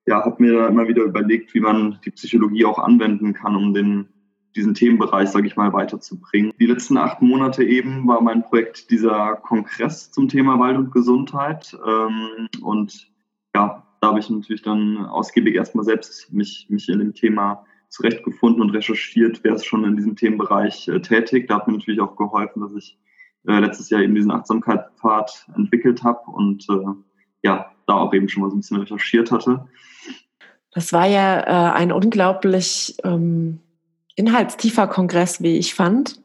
ja, 0.07 0.25
habe 0.25 0.43
mir 0.43 0.53
da 0.53 0.69
immer 0.69 0.87
wieder 0.87 1.03
überlegt, 1.03 1.55
wie 1.55 1.61
man 1.61 1.99
die 2.05 2.13
Psychologie 2.13 2.65
auch 2.65 2.79
anwenden 2.79 3.35
kann, 3.35 3.57
um 3.57 3.75
den, 3.75 4.09
diesen 4.57 4.75
Themenbereich, 4.75 5.29
sage 5.29 5.47
ich 5.47 5.57
mal, 5.57 5.73
weiterzubringen. 5.73 6.53
Die 6.59 6.67
letzten 6.67 6.97
acht 6.97 7.23
Monate 7.23 7.63
eben 7.63 8.07
war 8.09 8.21
mein 8.21 8.43
Projekt 8.43 8.91
dieser 8.91 9.37
Kongress 9.37 10.11
zum 10.11 10.29
Thema 10.29 10.59
Wald 10.59 10.77
und 10.79 10.93
Gesundheit. 10.93 11.77
Ähm, 11.87 12.49
und 12.63 13.09
ja, 13.55 13.87
da 14.01 14.09
habe 14.09 14.19
ich 14.19 14.31
natürlich 14.31 14.63
dann 14.63 15.07
ausgiebig 15.07 15.55
erstmal 15.55 15.85
selbst 15.85 16.33
mich, 16.33 16.67
mich 16.69 16.89
in 16.89 16.99
dem 16.99 17.15
Thema 17.15 17.65
zurechtgefunden 17.89 18.61
und 18.61 18.71
recherchiert, 18.71 19.41
wer 19.43 19.55
ist 19.55 19.65
schon 19.65 19.85
in 19.85 19.97
diesem 19.97 20.17
Themenbereich 20.17 20.89
äh, 20.89 21.01
tätig. 21.01 21.49
Da 21.49 21.57
hat 21.57 21.67
mir 21.67 21.75
natürlich 21.75 22.01
auch 22.01 22.17
geholfen, 22.17 22.63
dass 22.63 22.75
ich 22.75 22.99
äh, 23.47 23.61
letztes 23.61 23.91
Jahr 23.91 24.03
eben 24.03 24.15
diesen 24.15 24.31
Achtsamkeitspfad 24.31 25.47
entwickelt 25.55 26.03
habe 26.03 26.31
und 26.31 26.67
äh, 26.69 26.95
ja, 27.43 27.71
da 27.87 27.95
auch 27.95 28.13
eben 28.13 28.29
schon 28.29 28.43
mal 28.43 28.51
so 28.51 28.57
ein 28.57 28.61
bisschen 28.61 28.79
recherchiert 28.79 29.31
hatte. 29.31 29.67
Das 30.73 30.93
war 30.93 31.07
ja 31.07 31.41
äh, 31.41 31.73
ein 31.73 31.93
unglaublich 31.93 32.97
ähm, 33.05 33.61
inhaltstiefer 34.17 34.89
Kongress, 34.89 35.41
wie 35.41 35.57
ich 35.57 35.75
fand. 35.75 36.21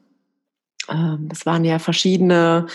Ähm, 0.88 1.28
es 1.30 1.46
waren 1.46 1.64
ja 1.64 1.78
verschiedene 1.78 2.66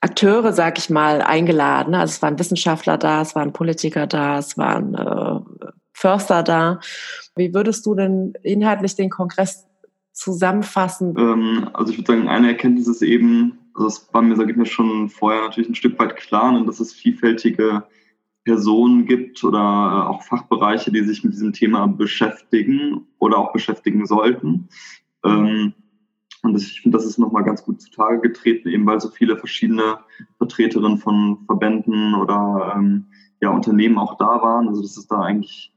Akteure, 0.00 0.52
sag 0.52 0.78
ich 0.78 0.90
mal, 0.90 1.20
eingeladen. 1.20 1.94
Also 1.94 2.12
es 2.12 2.22
waren 2.22 2.38
Wissenschaftler 2.38 2.96
da, 2.96 3.20
es 3.22 3.34
waren 3.34 3.52
Politiker 3.52 4.06
da, 4.06 4.38
es 4.38 4.56
waren 4.56 4.94
äh, 4.94 5.40
Förster 5.92 6.42
da. 6.42 6.80
Wie 7.36 7.52
würdest 7.54 7.84
du 7.86 7.94
denn 7.94 8.32
inhaltlich 8.42 8.96
den 8.96 9.10
Kongress 9.10 9.66
zusammenfassen? 10.12 11.14
Ähm, 11.18 11.68
also 11.72 11.92
ich 11.92 11.98
würde 11.98 12.12
sagen, 12.12 12.28
eine 12.28 12.48
Erkenntnis 12.48 12.88
ist 12.88 13.02
eben, 13.02 13.58
also 13.74 13.88
das 13.88 14.08
war 14.12 14.22
mir, 14.22 14.36
sage 14.36 14.52
ich 14.52 14.56
mir, 14.56 14.66
schon 14.66 15.08
vorher 15.08 15.42
natürlich 15.42 15.70
ein 15.70 15.74
Stück 15.74 15.98
weit 15.98 16.16
klar, 16.16 16.52
und 16.52 16.66
dass 16.66 16.80
es 16.80 16.92
vielfältige 16.92 17.84
Personen 18.44 19.06
gibt 19.06 19.42
oder 19.44 19.58
äh, 19.58 20.08
auch 20.08 20.22
Fachbereiche, 20.22 20.90
die 20.90 21.02
sich 21.02 21.22
mit 21.22 21.32
diesem 21.32 21.52
Thema 21.52 21.86
beschäftigen 21.86 23.06
oder 23.18 23.38
auch 23.38 23.52
beschäftigen 23.52 24.06
sollten. 24.06 24.68
Ähm, 25.24 25.74
und 26.42 26.56
ich 26.56 26.80
finde, 26.80 26.98
das 26.98 27.06
ist 27.06 27.18
nochmal 27.18 27.44
ganz 27.44 27.62
gut 27.62 27.80
zutage 27.80 28.20
getreten, 28.20 28.68
eben 28.68 28.84
weil 28.84 29.00
so 29.00 29.08
viele 29.08 29.36
verschiedene 29.36 29.98
Vertreterinnen 30.38 30.98
von 30.98 31.38
Verbänden 31.46 32.14
oder 32.14 32.74
ähm, 32.76 33.06
ja, 33.40 33.50
Unternehmen 33.50 33.98
auch 33.98 34.16
da 34.16 34.42
waren. 34.42 34.68
Also 34.68 34.82
dass 34.82 34.96
es 34.96 35.06
da 35.06 35.20
eigentlich 35.20 35.72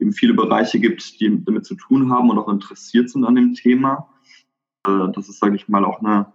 eben 0.00 0.12
viele 0.12 0.34
Bereiche 0.34 0.80
gibt, 0.80 1.20
die 1.20 1.44
damit 1.44 1.66
zu 1.66 1.76
tun 1.76 2.10
haben 2.10 2.30
und 2.30 2.38
auch 2.38 2.48
interessiert 2.48 3.10
sind 3.10 3.24
an 3.24 3.36
dem 3.36 3.54
Thema. 3.54 4.08
Äh, 4.86 5.08
das 5.14 5.28
ist, 5.28 5.38
sage 5.38 5.54
ich 5.54 5.68
mal, 5.68 5.84
auch 5.84 6.00
eine 6.00 6.32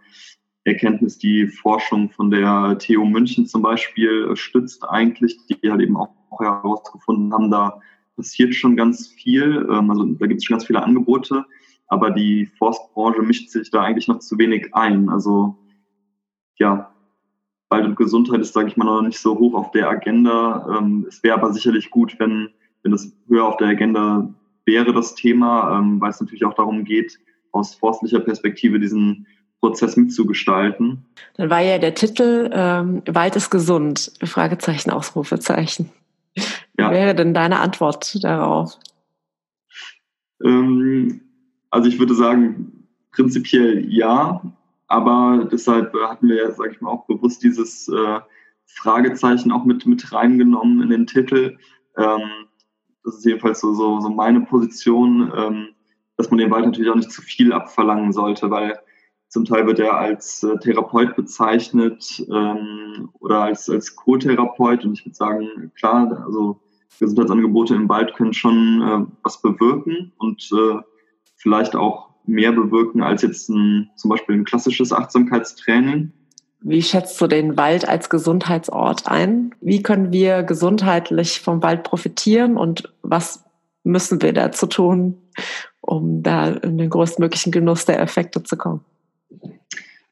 Erkenntnis, 0.66 1.18
die 1.18 1.48
Forschung 1.48 2.10
von 2.10 2.32
der 2.32 2.78
TU 2.80 3.06
München 3.06 3.46
zum 3.46 3.62
Beispiel 3.62 4.30
äh, 4.32 4.36
stützt 4.36 4.84
eigentlich, 4.88 5.38
die 5.48 5.70
halt 5.70 5.82
eben 5.82 5.98
auch 5.98 6.10
herausgefunden 6.40 7.34
haben, 7.34 7.52
da 7.52 7.82
passiert 8.16 8.56
schon 8.56 8.76
ganz 8.76 9.08
viel. 9.08 9.68
Ähm, 9.70 9.90
also 9.90 10.06
da 10.06 10.26
gibt 10.26 10.40
es 10.40 10.46
schon 10.46 10.56
ganz 10.56 10.66
viele 10.66 10.84
Angebote, 10.84 11.46
aber 11.88 12.12
die 12.12 12.46
Forstbranche 12.58 13.22
mischt 13.22 13.50
sich 13.50 13.72
da 13.72 13.82
eigentlich 13.82 14.08
noch 14.08 14.20
zu 14.20 14.38
wenig 14.38 14.74
ein. 14.74 15.10
Also 15.10 15.58
ja, 16.58 16.94
Wald 17.70 17.86
und 17.86 17.96
Gesundheit 17.96 18.40
ist, 18.40 18.54
sage 18.54 18.70
ich 18.70 18.78
mal, 18.78 18.86
noch 18.86 19.02
nicht 19.02 19.20
so 19.20 19.38
hoch 19.38 19.56
auf 19.56 19.72
der 19.72 19.90
Agenda. 19.90 20.78
Ähm, 20.78 21.06
es 21.10 21.24
wäre 21.24 21.38
aber 21.38 21.52
sicherlich 21.52 21.90
gut, 21.90 22.16
wenn, 22.20 22.50
wenn 22.84 22.92
das 22.92 23.12
höher 23.28 23.46
auf 23.46 23.58
der 23.58 23.68
Agenda 23.68 24.34
wäre, 24.66 24.94
das 24.94 25.16
Thema, 25.16 25.78
ähm, 25.78 26.00
weil 26.00 26.12
es 26.12 26.22
natürlich 26.22 26.46
auch 26.46 26.54
darum 26.54 26.86
geht, 26.86 27.20
aus 27.52 27.76
forstlicher 27.76 28.20
Perspektive 28.20 28.80
diesen 28.80 29.28
Prozess 29.64 29.96
mitzugestalten. 29.96 31.06
Dann 31.38 31.50
war 31.50 31.62
ja 31.62 31.78
der 31.78 31.96
Titel 31.96 32.50
ähm, 32.52 33.02
Wald 33.08 33.38
ist 33.38 33.50
gesund, 33.50 34.12
Fragezeichen, 34.22 34.92
Ausrufezeichen. 34.92 35.90
Ja. 36.78 36.90
Wie 36.90 36.96
wäre 36.96 37.16
denn 37.16 37.34
deine 37.34 37.62
Antwort 37.62 38.22
darauf? 38.26 38.78
Ähm, 40.44 41.22
also 41.70 41.88
ich 41.88 41.98
würde 41.98 42.14
sagen, 42.14 42.90
prinzipiell 43.12 43.86
ja, 43.90 44.42
aber 44.88 45.48
deshalb 45.50 45.94
hatten 45.94 46.28
wir 46.28 46.36
ja, 46.36 46.52
sage 46.52 46.72
ich 46.74 46.82
mal, 46.82 46.90
auch 46.90 47.06
bewusst 47.06 47.42
dieses 47.42 47.88
äh, 47.88 48.20
Fragezeichen 48.66 49.54
auch 49.54 49.64
mit, 49.64 49.86
mit 49.86 50.12
reingenommen 50.12 50.82
in 50.82 50.90
den 50.90 51.08
Titel. 51.08 51.58
Ähm, 51.98 52.48
das 53.06 53.16
ist 53.16 53.26
jedenfalls 53.26 53.62
so, 53.62 53.74
so, 53.74 54.02
so 54.02 54.10
meine 54.10 54.42
Position, 54.42 55.32
ähm, 55.38 55.68
dass 56.18 56.30
man 56.32 56.40
dem 56.40 56.52
Wald 56.52 56.66
natürlich 56.66 56.92
auch 56.92 56.96
nicht 56.96 57.12
zu 57.12 57.22
viel 57.22 57.54
abverlangen 57.54 58.12
sollte, 58.12 58.52
weil 58.52 58.78
zum 59.34 59.46
Teil 59.46 59.66
wird 59.66 59.80
er 59.80 59.98
als 59.98 60.44
äh, 60.44 60.60
Therapeut 60.60 61.16
bezeichnet 61.16 62.24
ähm, 62.32 63.10
oder 63.20 63.42
als, 63.42 63.68
als 63.68 63.96
Co-Therapeut. 63.96 64.86
Und 64.86 64.94
ich 64.94 65.06
würde 65.08 65.16
sagen, 65.16 65.72
klar, 65.76 66.24
also 66.24 66.60
Gesundheitsangebote 67.00 67.74
im 67.74 67.90
Wald 67.90 68.14
können 68.14 68.34
schon 68.34 68.82
äh, 68.84 69.12
was 69.24 69.42
bewirken 69.42 70.12
und 70.18 70.48
äh, 70.54 70.76
vielleicht 71.36 71.76
auch 71.76 72.10
mehr 72.28 72.52
bewirken 72.52 73.02
als 73.02 73.24
jetzt 73.24 73.50
ein, 73.50 73.90
zum 73.96 74.12
Beispiel 74.12 74.36
ein 74.36 74.46
klassisches 74.46 74.94
Achtsamkeitstraining. 74.94 76.12
Wie 76.62 76.84
schätzt 76.84 77.20
du 77.20 77.26
den 77.26 77.58
Wald 77.58 77.90
als 77.90 78.12
Gesundheitsort 78.12 79.08
ein? 79.08 79.56
Wie 79.62 79.82
können 79.82 80.14
wir 80.14 80.44
gesundheitlich 80.44 81.42
vom 81.42 81.64
Wald 81.64 81.82
profitieren 81.82 82.56
und 82.56 82.94
was 83.02 83.44
müssen 83.84 84.22
wir 84.22 84.32
dazu 84.32 84.68
tun, 84.68 85.18
um 85.82 86.22
da 86.22 86.50
in 86.50 86.78
den 86.78 86.92
größtmöglichen 86.92 87.52
Genuss 87.52 87.86
der 87.86 88.00
Effekte 88.00 88.44
zu 88.44 88.58
kommen? 88.58 88.86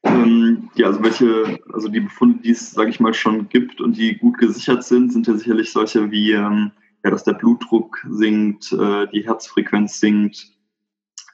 Ähm, 0.04 0.70
ja, 0.76 0.88
also 0.88 1.04
welche, 1.04 1.60
also 1.74 1.88
die 1.88 2.00
Befunde, 2.00 2.42
die 2.42 2.52
es, 2.52 2.72
sage 2.72 2.90
ich 2.90 3.00
mal, 3.00 3.14
schon 3.14 3.50
gibt 3.50 3.82
und 3.82 3.98
die 3.98 4.18
gut 4.18 4.38
gesichert 4.38 4.84
sind, 4.84 5.14
sind 5.14 5.28
ja 5.28 5.36
sicherlich 5.36 5.72
solche 5.72 6.12
wie, 6.12 6.32
ähm, 6.32 6.72
ja, 7.04 7.12
dass 7.12 7.24
der 7.24 7.34
Blutdruck 7.34 8.06
sinkt, 8.10 8.72
äh, 8.72 9.08
die 9.14 9.26
Herzfrequenz 9.26 10.00
sinkt, 10.00 10.48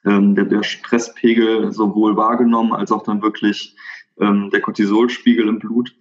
ähm, 0.06 0.36
der, 0.36 0.45
der 0.45 0.63
Stresspegel 0.63 1.71
sowohl 1.71 2.15
wahrgenommen 2.17 2.73
als 2.73 2.91
auch 2.91 3.04
dann 3.04 3.21
wirklich 3.21 3.76
ähm, 4.19 4.50
der 4.52 4.62
Cortisolspiegel 4.62 5.47
im 5.47 5.60
Blut 5.60 5.95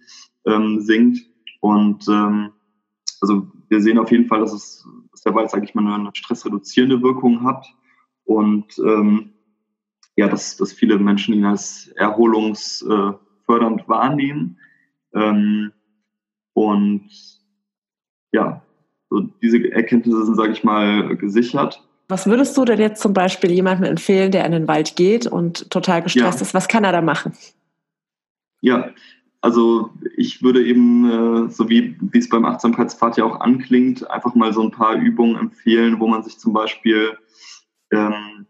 ähm, 0.45 0.81
sinkt. 0.81 1.25
Und 1.61 2.07
ähm, 2.07 2.51
also 3.21 3.47
wir 3.69 3.81
sehen 3.81 3.99
auf 3.99 4.11
jeden 4.11 4.27
Fall, 4.27 4.39
dass 4.39 4.53
es 4.53 4.87
dass 5.11 5.21
der 5.21 5.49
sage 5.49 5.65
ich 5.65 5.73
mal, 5.73 5.87
eine 5.93 6.11
stressreduzierende 6.13 7.01
Wirkung 7.01 7.43
hat. 7.43 7.65
Und 8.23 8.77
ähm, 8.79 9.33
ja, 10.17 10.27
dass, 10.27 10.57
dass 10.57 10.73
viele 10.73 10.97
Menschen 10.97 11.33
ihn 11.35 11.45
als 11.45 11.87
erholungsfördernd 11.95 13.87
wahrnehmen. 13.87 14.57
Ähm, 15.13 15.71
und 16.53 17.09
ja, 18.33 18.61
so 19.09 19.21
diese 19.41 19.71
Erkenntnisse 19.71 20.25
sind, 20.25 20.35
sage 20.35 20.51
ich 20.51 20.63
mal, 20.63 21.15
gesichert. 21.15 21.83
Was 22.09 22.25
würdest 22.25 22.57
du 22.57 22.65
denn 22.65 22.79
jetzt 22.79 23.01
zum 23.01 23.13
Beispiel 23.13 23.51
jemandem 23.51 23.91
empfehlen, 23.91 24.31
der 24.31 24.45
in 24.45 24.53
den 24.53 24.67
Wald 24.67 24.95
geht 24.95 25.27
und 25.27 25.69
total 25.69 26.01
gestresst 26.01 26.39
ja. 26.39 26.45
ist? 26.45 26.53
Was 26.53 26.67
kann 26.67 26.83
er 26.83 26.91
da 26.91 27.01
machen? 27.01 27.33
Ja, 28.61 28.89
also 29.41 29.91
ich 30.15 30.41
würde 30.41 30.65
eben, 30.65 31.45
äh, 31.45 31.49
so 31.51 31.69
wie, 31.69 31.95
wie 32.01 32.17
es 32.17 32.27
beim 32.27 32.45
Achtsamkeitspfad 32.45 33.17
ja 33.17 33.23
auch 33.23 33.39
anklingt, 33.39 34.09
einfach 34.09 34.33
mal 34.33 34.51
so 34.51 34.63
ein 34.63 34.71
paar 34.71 34.95
Übungen 34.95 35.35
empfehlen, 35.35 35.99
wo 35.99 36.07
man 36.07 36.23
sich 36.23 36.39
zum 36.39 36.53
Beispiel 36.53 37.15
ähm, 37.91 38.47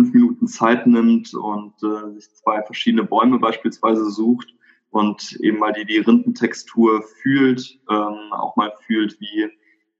fünf 0.00 0.14
Minuten 0.14 0.46
Zeit 0.46 0.86
nimmt 0.86 1.34
und 1.34 1.74
äh, 1.82 2.14
sich 2.14 2.32
zwei 2.34 2.62
verschiedene 2.62 3.04
Bäume 3.04 3.38
beispielsweise 3.38 4.10
sucht 4.10 4.54
und 4.90 5.32
eben 5.40 5.58
mal 5.58 5.72
die, 5.72 5.84
die 5.84 5.98
Rindentextur 5.98 7.02
fühlt, 7.02 7.78
ähm, 7.90 8.32
auch 8.32 8.56
mal 8.56 8.72
fühlt, 8.86 9.20
wie, 9.20 9.48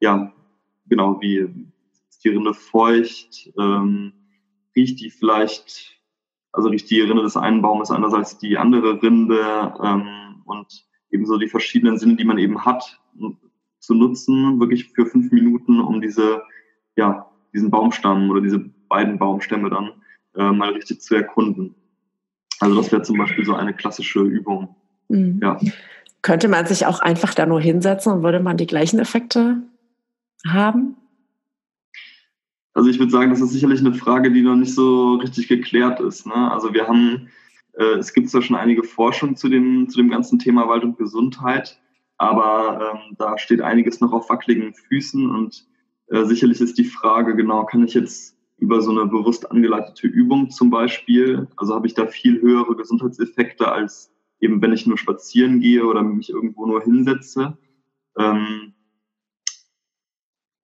ja, 0.00 0.32
genau, 0.86 1.20
wie 1.20 1.36
ist 2.08 2.24
die 2.24 2.30
Rinde 2.30 2.54
feucht, 2.54 3.52
ähm, 3.58 4.12
riecht 4.74 5.00
die 5.00 5.10
vielleicht 5.10 6.00
also 6.52 6.68
riecht 6.68 6.90
die 6.90 7.00
Rinde 7.00 7.22
des 7.22 7.36
einen 7.36 7.62
Baumes 7.62 7.90
anders 7.90 8.12
als 8.12 8.38
die 8.38 8.58
andere 8.58 9.00
Rinde 9.00 9.72
ähm, 9.82 10.42
und 10.46 10.84
ebenso 11.10 11.38
die 11.38 11.48
verschiedenen 11.48 11.98
Sinne, 11.98 12.16
die 12.16 12.24
man 12.24 12.38
eben 12.38 12.64
hat, 12.64 13.00
zu 13.78 13.94
nutzen, 13.94 14.58
wirklich 14.58 14.88
für 14.88 15.06
fünf 15.06 15.30
Minuten, 15.32 15.80
um 15.80 16.00
diese, 16.00 16.42
ja, 16.96 17.30
diesen 17.54 17.70
Baumstamm 17.70 18.30
oder 18.30 18.40
diese 18.40 18.70
beiden 18.90 19.18
Baumstämme 19.18 19.70
dann 19.70 19.92
äh, 20.36 20.52
mal 20.52 20.74
richtig 20.74 21.00
zu 21.00 21.14
erkunden. 21.14 21.74
Also 22.60 22.76
das 22.76 22.92
wäre 22.92 23.02
zum 23.02 23.16
Beispiel 23.16 23.46
so 23.46 23.54
eine 23.54 23.72
klassische 23.72 24.20
Übung. 24.20 24.76
Mhm. 25.08 25.40
Ja. 25.42 25.58
Könnte 26.22 26.48
man 26.48 26.66
sich 26.66 26.84
auch 26.84 27.00
einfach 27.00 27.32
da 27.32 27.46
nur 27.46 27.60
hinsetzen 27.60 28.12
und 28.12 28.22
würde 28.22 28.40
man 28.40 28.58
die 28.58 28.66
gleichen 28.66 28.98
Effekte 28.98 29.62
haben? 30.46 30.96
Also 32.74 32.90
ich 32.90 32.98
würde 32.98 33.10
sagen, 33.10 33.30
das 33.30 33.40
ist 33.40 33.50
sicherlich 33.50 33.80
eine 33.80 33.94
Frage, 33.94 34.30
die 34.30 34.42
noch 34.42 34.56
nicht 34.56 34.74
so 34.74 35.14
richtig 35.14 35.48
geklärt 35.48 36.00
ist. 36.00 36.26
Ne? 36.26 36.52
Also 36.52 36.72
wir 36.74 36.86
haben, 36.86 37.28
äh, 37.72 37.96
es 37.98 38.12
gibt 38.12 38.28
zwar 38.28 38.42
schon 38.42 38.56
einige 38.56 38.84
Forschung 38.84 39.36
zu 39.36 39.48
dem, 39.48 39.88
zu 39.88 39.96
dem 39.96 40.10
ganzen 40.10 40.38
Thema 40.38 40.68
Wald 40.68 40.84
und 40.84 40.98
Gesundheit, 40.98 41.80
aber 42.18 42.92
ähm, 42.94 43.16
da 43.18 43.38
steht 43.38 43.62
einiges 43.62 44.00
noch 44.00 44.12
auf 44.12 44.28
wackeligen 44.28 44.74
Füßen 44.74 45.28
und 45.30 45.66
äh, 46.08 46.24
sicherlich 46.24 46.60
ist 46.60 46.78
die 46.78 46.84
Frage, 46.84 47.34
genau, 47.34 47.64
kann 47.64 47.84
ich 47.84 47.94
jetzt 47.94 48.36
über 48.60 48.82
so 48.82 48.90
eine 48.90 49.06
bewusst 49.06 49.50
angeleitete 49.50 50.06
Übung 50.06 50.50
zum 50.50 50.70
Beispiel, 50.70 51.48
also 51.56 51.74
habe 51.74 51.86
ich 51.86 51.94
da 51.94 52.06
viel 52.06 52.40
höhere 52.40 52.76
Gesundheitseffekte 52.76 53.72
als 53.72 54.12
eben, 54.38 54.60
wenn 54.62 54.72
ich 54.72 54.86
nur 54.86 54.98
spazieren 54.98 55.60
gehe 55.60 55.84
oder 55.84 56.02
mich 56.02 56.30
irgendwo 56.30 56.66
nur 56.66 56.82
hinsetze. 56.82 57.56
Ähm, 58.18 58.74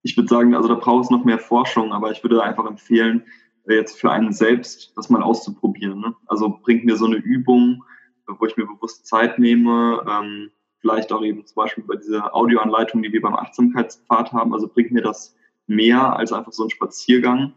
ich 0.02 0.16
würde 0.16 0.28
sagen, 0.28 0.54
also 0.54 0.68
da 0.68 0.74
braucht 0.74 1.04
es 1.04 1.11
noch 1.11 1.24
mehr 1.24 1.38
Forschung, 1.38 1.92
aber 1.92 2.11
ich 2.11 2.22
würde 2.22 2.42
einfach 2.42 2.66
empfehlen, 2.66 3.24
äh, 3.66 3.74
jetzt 3.74 3.98
für 3.98 4.11
einen 4.11 4.32
selbst 4.32 4.92
das 4.96 5.09
mal 5.09 5.22
auszuprobieren. 5.22 6.00
Ne? 6.00 6.14
Also 6.26 6.59
bringt 6.62 6.85
mir 6.85 6.96
so 6.96 7.06
eine 7.06 7.16
Übung, 7.16 7.82
wo 8.26 8.44
ich 8.44 8.56
mir 8.56 8.66
bewusst 8.66 9.06
Zeit 9.06 9.38
nehme, 9.38 10.04
ähm, 10.09 10.50
vielleicht 10.80 11.12
auch 11.12 11.22
eben 11.22 11.46
zum 11.46 11.56
Beispiel 11.56 11.85
bei 11.85 11.96
dieser 11.96 12.35
Audioanleitung, 12.35 13.02
die 13.02 13.12
wir 13.12 13.22
beim 13.22 13.35
Achtsamkeitspfad 13.35 14.32
haben, 14.32 14.52
also 14.52 14.68
bringt 14.68 14.92
mir 14.92 15.02
das 15.02 15.35
mehr 15.66 16.16
als 16.16 16.32
einfach 16.32 16.52
so 16.52 16.64
ein 16.64 16.70
Spaziergang 16.70 17.54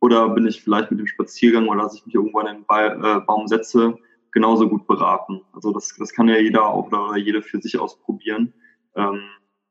oder 0.00 0.28
bin 0.30 0.46
ich 0.46 0.62
vielleicht 0.62 0.90
mit 0.90 1.00
dem 1.00 1.06
Spaziergang 1.06 1.68
oder 1.68 1.82
dass 1.82 1.94
ich 1.94 2.06
mich 2.06 2.14
irgendwo 2.14 2.38
an 2.38 2.46
den 2.46 2.64
ba 2.64 2.86
äh, 2.86 3.20
Baum 3.20 3.48
setze, 3.48 3.96
genauso 4.32 4.68
gut 4.68 4.86
beraten. 4.86 5.42
Also 5.52 5.72
das, 5.72 5.94
das 5.98 6.12
kann 6.12 6.28
ja 6.28 6.38
jeder 6.38 6.66
auch 6.66 6.86
oder, 6.86 7.16
jede 7.16 7.42
für 7.42 7.60
sich 7.60 7.78
ausprobieren, 7.78 8.52
ähm, 8.94 9.20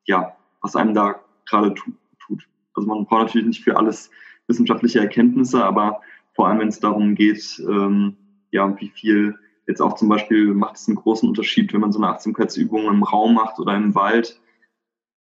ja, 0.05 0.35
was 0.61 0.75
einem 0.75 0.93
da 0.93 1.15
gerade 1.45 1.73
tut. 1.73 2.47
Also 2.73 2.87
man 2.87 3.05
braucht 3.05 3.27
natürlich 3.27 3.47
nicht 3.47 3.63
für 3.63 3.77
alles 3.77 4.11
wissenschaftliche 4.47 4.99
Erkenntnisse, 4.99 5.63
aber 5.63 6.01
vor 6.33 6.47
allem, 6.47 6.59
wenn 6.59 6.67
es 6.67 6.79
darum 6.79 7.15
geht, 7.15 7.61
ähm, 7.67 8.15
ja, 8.51 8.79
wie 8.79 8.89
viel 8.89 9.35
jetzt 9.67 9.81
auch 9.81 9.95
zum 9.95 10.07
Beispiel 10.07 10.53
macht 10.53 10.77
es 10.77 10.87
einen 10.87 10.95
großen 10.95 11.27
Unterschied, 11.27 11.73
wenn 11.73 11.81
man 11.81 11.91
so 11.91 11.99
eine 11.99 12.09
Achtsamkeitsübung 12.09 12.85
im 12.87 13.03
Raum 13.03 13.33
macht 13.33 13.59
oder 13.59 13.75
im 13.75 13.95
Wald. 13.95 14.39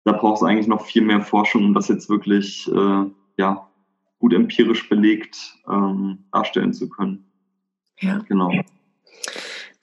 Da 0.05 0.13
braucht 0.13 0.37
es 0.37 0.43
eigentlich 0.43 0.67
noch 0.67 0.85
viel 0.85 1.01
mehr 1.01 1.21
Forschung, 1.21 1.65
um 1.65 1.73
das 1.73 1.89
jetzt 1.89 2.09
wirklich 2.09 2.71
äh, 2.71 3.05
ja, 3.37 3.66
gut 4.19 4.33
empirisch 4.33 4.89
belegt 4.89 5.37
ähm, 5.69 6.25
darstellen 6.31 6.73
zu 6.73 6.89
können. 6.89 7.25
Ja. 7.99 8.19
Genau. 8.27 8.51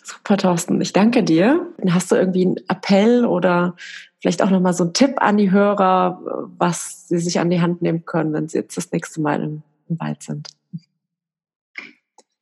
Super, 0.03 0.37
Thorsten. 0.37 0.81
Ich 0.81 0.92
danke 0.92 1.23
dir. 1.23 1.66
Hast 1.88 2.12
du 2.12 2.16
irgendwie 2.16 2.47
einen 2.47 2.57
Appell 2.68 3.25
oder 3.25 3.75
vielleicht 4.20 4.42
auch 4.42 4.51
nochmal 4.51 4.75
so 4.75 4.85
einen 4.85 4.92
Tipp 4.92 5.14
an 5.16 5.37
die 5.37 5.51
Hörer, 5.51 6.49
was 6.59 7.09
sie 7.09 7.18
sich 7.18 7.40
an 7.40 7.51
die 7.51 7.61
Hand 7.61 7.83
nehmen 7.83 8.05
können, 8.05 8.33
wenn 8.33 8.49
sie 8.49 8.59
jetzt 8.59 8.77
das 8.77 8.92
nächste 8.92 9.20
Mal 9.20 9.42
im, 9.42 9.62
im 9.88 10.01
Wald 10.01 10.23
sind? 10.23 10.49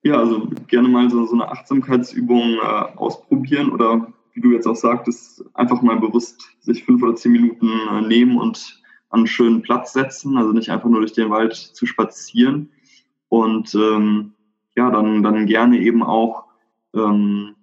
Ja, 0.03 0.19
also 0.19 0.49
gerne 0.67 0.89
mal 0.89 1.09
so, 1.11 1.25
so 1.27 1.35
eine 1.35 1.49
Achtsamkeitsübung 1.49 2.55
äh, 2.55 2.97
ausprobieren 2.97 3.71
oder 3.71 4.13
wie 4.33 4.41
du 4.41 4.51
jetzt 4.51 4.67
auch 4.67 4.77
sagtest, 4.77 5.45
einfach 5.55 5.83
mal 5.83 6.01
bewusst 6.01 6.43
sich 6.61 6.85
fünf 6.85 7.03
oder 7.03 7.15
zehn 7.15 7.33
Minuten 7.33 7.69
äh, 7.69 8.01
nehmen 8.01 8.39
und 8.39 8.82
an 9.13 9.21
einen 9.21 9.27
schönen 9.27 9.63
Platz 9.63 9.93
setzen, 9.93 10.37
also 10.37 10.53
nicht 10.53 10.71
einfach 10.71 10.89
nur 10.89 11.01
durch 11.01 11.13
den 11.13 11.31
Wald 11.31 11.55
zu 11.55 11.87
spazieren. 11.87 12.71
Und 13.29 13.75
ähm, 13.75 14.33
ja, 14.75 14.91
dann, 14.91 15.23
dann 15.23 15.47
gerne 15.47 15.79
eben 15.79 16.03
auch 16.03 16.45
ähm, 16.95 17.55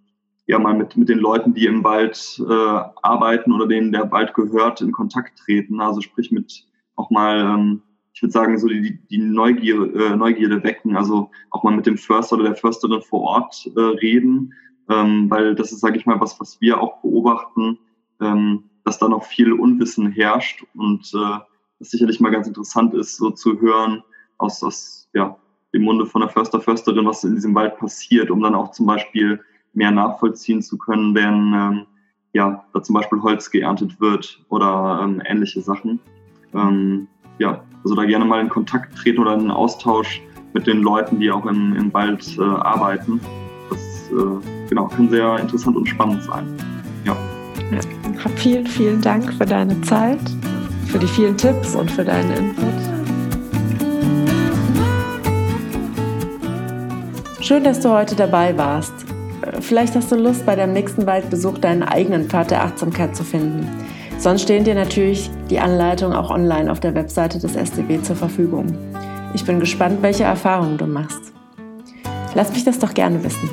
ja 0.45 0.59
mal 0.59 0.75
mit, 0.75 0.95
mit 0.95 1.09
den 1.09 1.17
Leuten, 1.19 1.53
die 1.53 1.65
im 1.65 1.83
Wald 1.83 2.41
äh, 2.47 2.79
arbeiten 3.01 3.51
oder 3.51 3.67
denen 3.67 3.91
der 3.91 4.11
Wald 4.11 4.33
gehört, 4.35 4.81
in 4.81 4.91
Kontakt 4.91 5.39
treten. 5.39 5.81
Also 5.81 6.01
sprich 6.01 6.31
mit 6.31 6.65
auch 6.95 7.09
mal, 7.09 7.39
ähm, 7.39 7.81
ich 8.13 8.21
würde 8.21 8.31
sagen, 8.31 8.59
so 8.59 8.67
die, 8.67 8.99
die 9.09 9.17
Neugier, 9.17 9.95
äh, 9.95 10.15
Neugierde 10.15 10.63
wecken, 10.63 10.95
also 10.95 11.31
auch 11.49 11.63
mal 11.63 11.75
mit 11.75 11.87
dem 11.87 11.97
Förster 11.97 12.35
oder 12.35 12.45
der 12.45 12.55
Försterin 12.55 13.01
vor 13.01 13.21
Ort 13.21 13.69
äh, 13.75 13.79
reden, 13.79 14.53
ähm, 14.89 15.29
weil 15.29 15.55
das 15.55 15.71
ist, 15.71 15.79
sage 15.79 15.97
ich 15.97 16.05
mal, 16.05 16.19
was, 16.19 16.39
was 16.39 16.61
wir 16.61 16.79
auch 16.79 17.01
beobachten, 17.01 17.79
ähm, 18.21 18.65
dass 18.89 18.97
da 18.97 19.07
noch 19.07 19.23
viel 19.23 19.53
Unwissen 19.53 20.11
herrscht 20.11 20.63
und 20.73 21.13
äh, 21.13 21.37
sicherlich 21.79 22.19
mal 22.19 22.31
ganz 22.31 22.47
interessant 22.47 22.95
ist, 22.95 23.17
so 23.17 23.29
zu 23.29 23.61
hören 23.61 24.01
aus, 24.39 24.63
aus 24.63 25.07
ja, 25.13 25.37
dem 25.75 25.83
Munde 25.83 26.07
von 26.07 26.21
der 26.21 26.29
Förster, 26.31 26.59
Försterin, 26.59 27.05
was 27.05 27.23
in 27.23 27.35
diesem 27.35 27.53
Wald 27.53 27.77
passiert, 27.77 28.31
um 28.31 28.41
dann 28.41 28.55
auch 28.55 28.71
zum 28.71 28.87
Beispiel 28.87 29.39
mehr 29.73 29.91
nachvollziehen 29.91 30.63
zu 30.63 30.79
können, 30.79 31.13
wenn 31.13 31.53
ähm, 31.53 31.85
ja, 32.33 32.65
da 32.73 32.81
zum 32.81 32.95
Beispiel 32.95 33.21
Holz 33.21 33.51
geerntet 33.51 34.01
wird 34.01 34.43
oder 34.49 35.01
ähm, 35.03 35.21
ähnliche 35.23 35.61
Sachen. 35.61 35.99
Ähm, 36.55 37.07
ja, 37.37 37.63
also 37.83 37.93
da 37.93 38.05
gerne 38.05 38.25
mal 38.25 38.41
in 38.41 38.49
Kontakt 38.49 38.97
treten 38.97 39.19
oder 39.19 39.35
in 39.35 39.41
einen 39.41 39.51
Austausch 39.51 40.19
mit 40.53 40.65
den 40.65 40.81
Leuten, 40.81 41.19
die 41.19 41.29
auch 41.29 41.45
im, 41.45 41.75
im 41.75 41.93
Wald 41.93 42.25
äh, 42.39 42.41
arbeiten. 42.41 43.21
Das 43.69 44.09
äh, 44.09 44.67
genau, 44.67 44.87
kann 44.87 45.11
sehr 45.11 45.37
interessant 45.39 45.77
und 45.77 45.87
spannend 45.87 46.23
sein. 46.23 46.47
Ja. 47.05 47.15
Ja. 47.71 47.79
Vielen, 48.35 48.67
vielen 48.67 49.01
Dank 49.01 49.33
für 49.33 49.45
deine 49.45 49.81
Zeit, 49.81 50.19
für 50.87 50.99
die 50.99 51.07
vielen 51.07 51.37
Tipps 51.37 51.75
und 51.75 51.89
für 51.91 52.05
deinen 52.05 52.31
Input. 52.31 52.73
Schön, 57.41 57.63
dass 57.63 57.79
du 57.79 57.89
heute 57.89 58.15
dabei 58.15 58.57
warst. 58.57 58.93
Vielleicht 59.61 59.95
hast 59.95 60.11
du 60.11 60.15
Lust, 60.15 60.45
bei 60.45 60.55
deinem 60.55 60.73
nächsten 60.73 61.05
Waldbesuch 61.05 61.57
deinen 61.57 61.83
eigenen 61.83 62.29
Pfad 62.29 62.51
der 62.51 62.63
Achtsamkeit 62.63 63.15
zu 63.15 63.23
finden. 63.23 63.67
Sonst 64.17 64.43
stehen 64.43 64.65
dir 64.65 64.75
natürlich 64.75 65.31
die 65.49 65.59
Anleitungen 65.59 66.15
auch 66.15 66.29
online 66.29 66.71
auf 66.71 66.79
der 66.79 66.93
Webseite 66.93 67.39
des 67.39 67.55
SDB 67.55 68.01
zur 68.01 68.15
Verfügung. 68.15 68.77
Ich 69.33 69.45
bin 69.45 69.59
gespannt, 69.59 70.01
welche 70.01 70.23
Erfahrungen 70.23 70.77
du 70.77 70.85
machst. 70.85 71.33
Lass 72.35 72.51
mich 72.51 72.65
das 72.65 72.79
doch 72.79 72.93
gerne 72.93 73.23
wissen. 73.23 73.49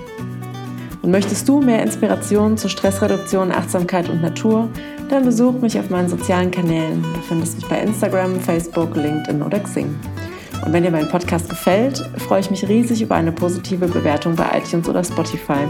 Und 1.06 1.12
möchtest 1.12 1.48
du 1.48 1.60
mehr 1.60 1.84
Inspiration 1.84 2.58
zu 2.58 2.68
Stressreduktion, 2.68 3.52
Achtsamkeit 3.52 4.08
und 4.08 4.22
Natur, 4.22 4.68
dann 5.08 5.24
besuch 5.24 5.52
mich 5.60 5.78
auf 5.78 5.88
meinen 5.88 6.08
sozialen 6.08 6.50
Kanälen. 6.50 7.00
Du 7.00 7.20
findest 7.28 7.58
mich 7.58 7.68
bei 7.68 7.78
Instagram, 7.78 8.40
Facebook, 8.40 8.96
LinkedIn 8.96 9.40
oder 9.40 9.60
Xing. 9.60 9.94
Und 10.64 10.72
wenn 10.72 10.82
dir 10.82 10.90
mein 10.90 11.08
Podcast 11.08 11.48
gefällt, 11.48 11.98
freue 12.18 12.40
ich 12.40 12.50
mich 12.50 12.68
riesig 12.68 13.02
über 13.02 13.14
eine 13.14 13.30
positive 13.30 13.86
Bewertung 13.86 14.34
bei 14.34 14.46
iTunes 14.58 14.88
oder 14.88 15.04
Spotify. 15.04 15.62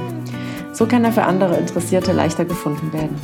So 0.73 0.87
kann 0.87 1.05
er 1.05 1.13
für 1.13 1.25
andere 1.25 1.59
Interessierte 1.59 2.13
leichter 2.13 2.47
gefunden 2.47 2.91
werden. 2.95 3.19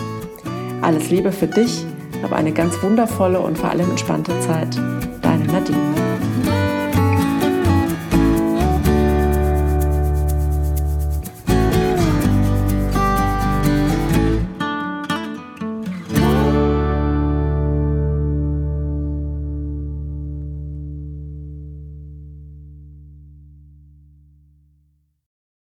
Alles 0.82 1.08
Liebe 1.08 1.32
für 1.32 1.46
dich, 1.46 1.86
hab 2.22 2.34
eine 2.34 2.52
ganz 2.52 2.74
wundervolle 2.82 3.40
und 3.40 3.56
vor 3.56 3.70
allem 3.70 3.88
entspannte 3.88 4.38
Zeit. 4.40 4.76
Deine 5.22 5.44
Nadine. 5.46 6.01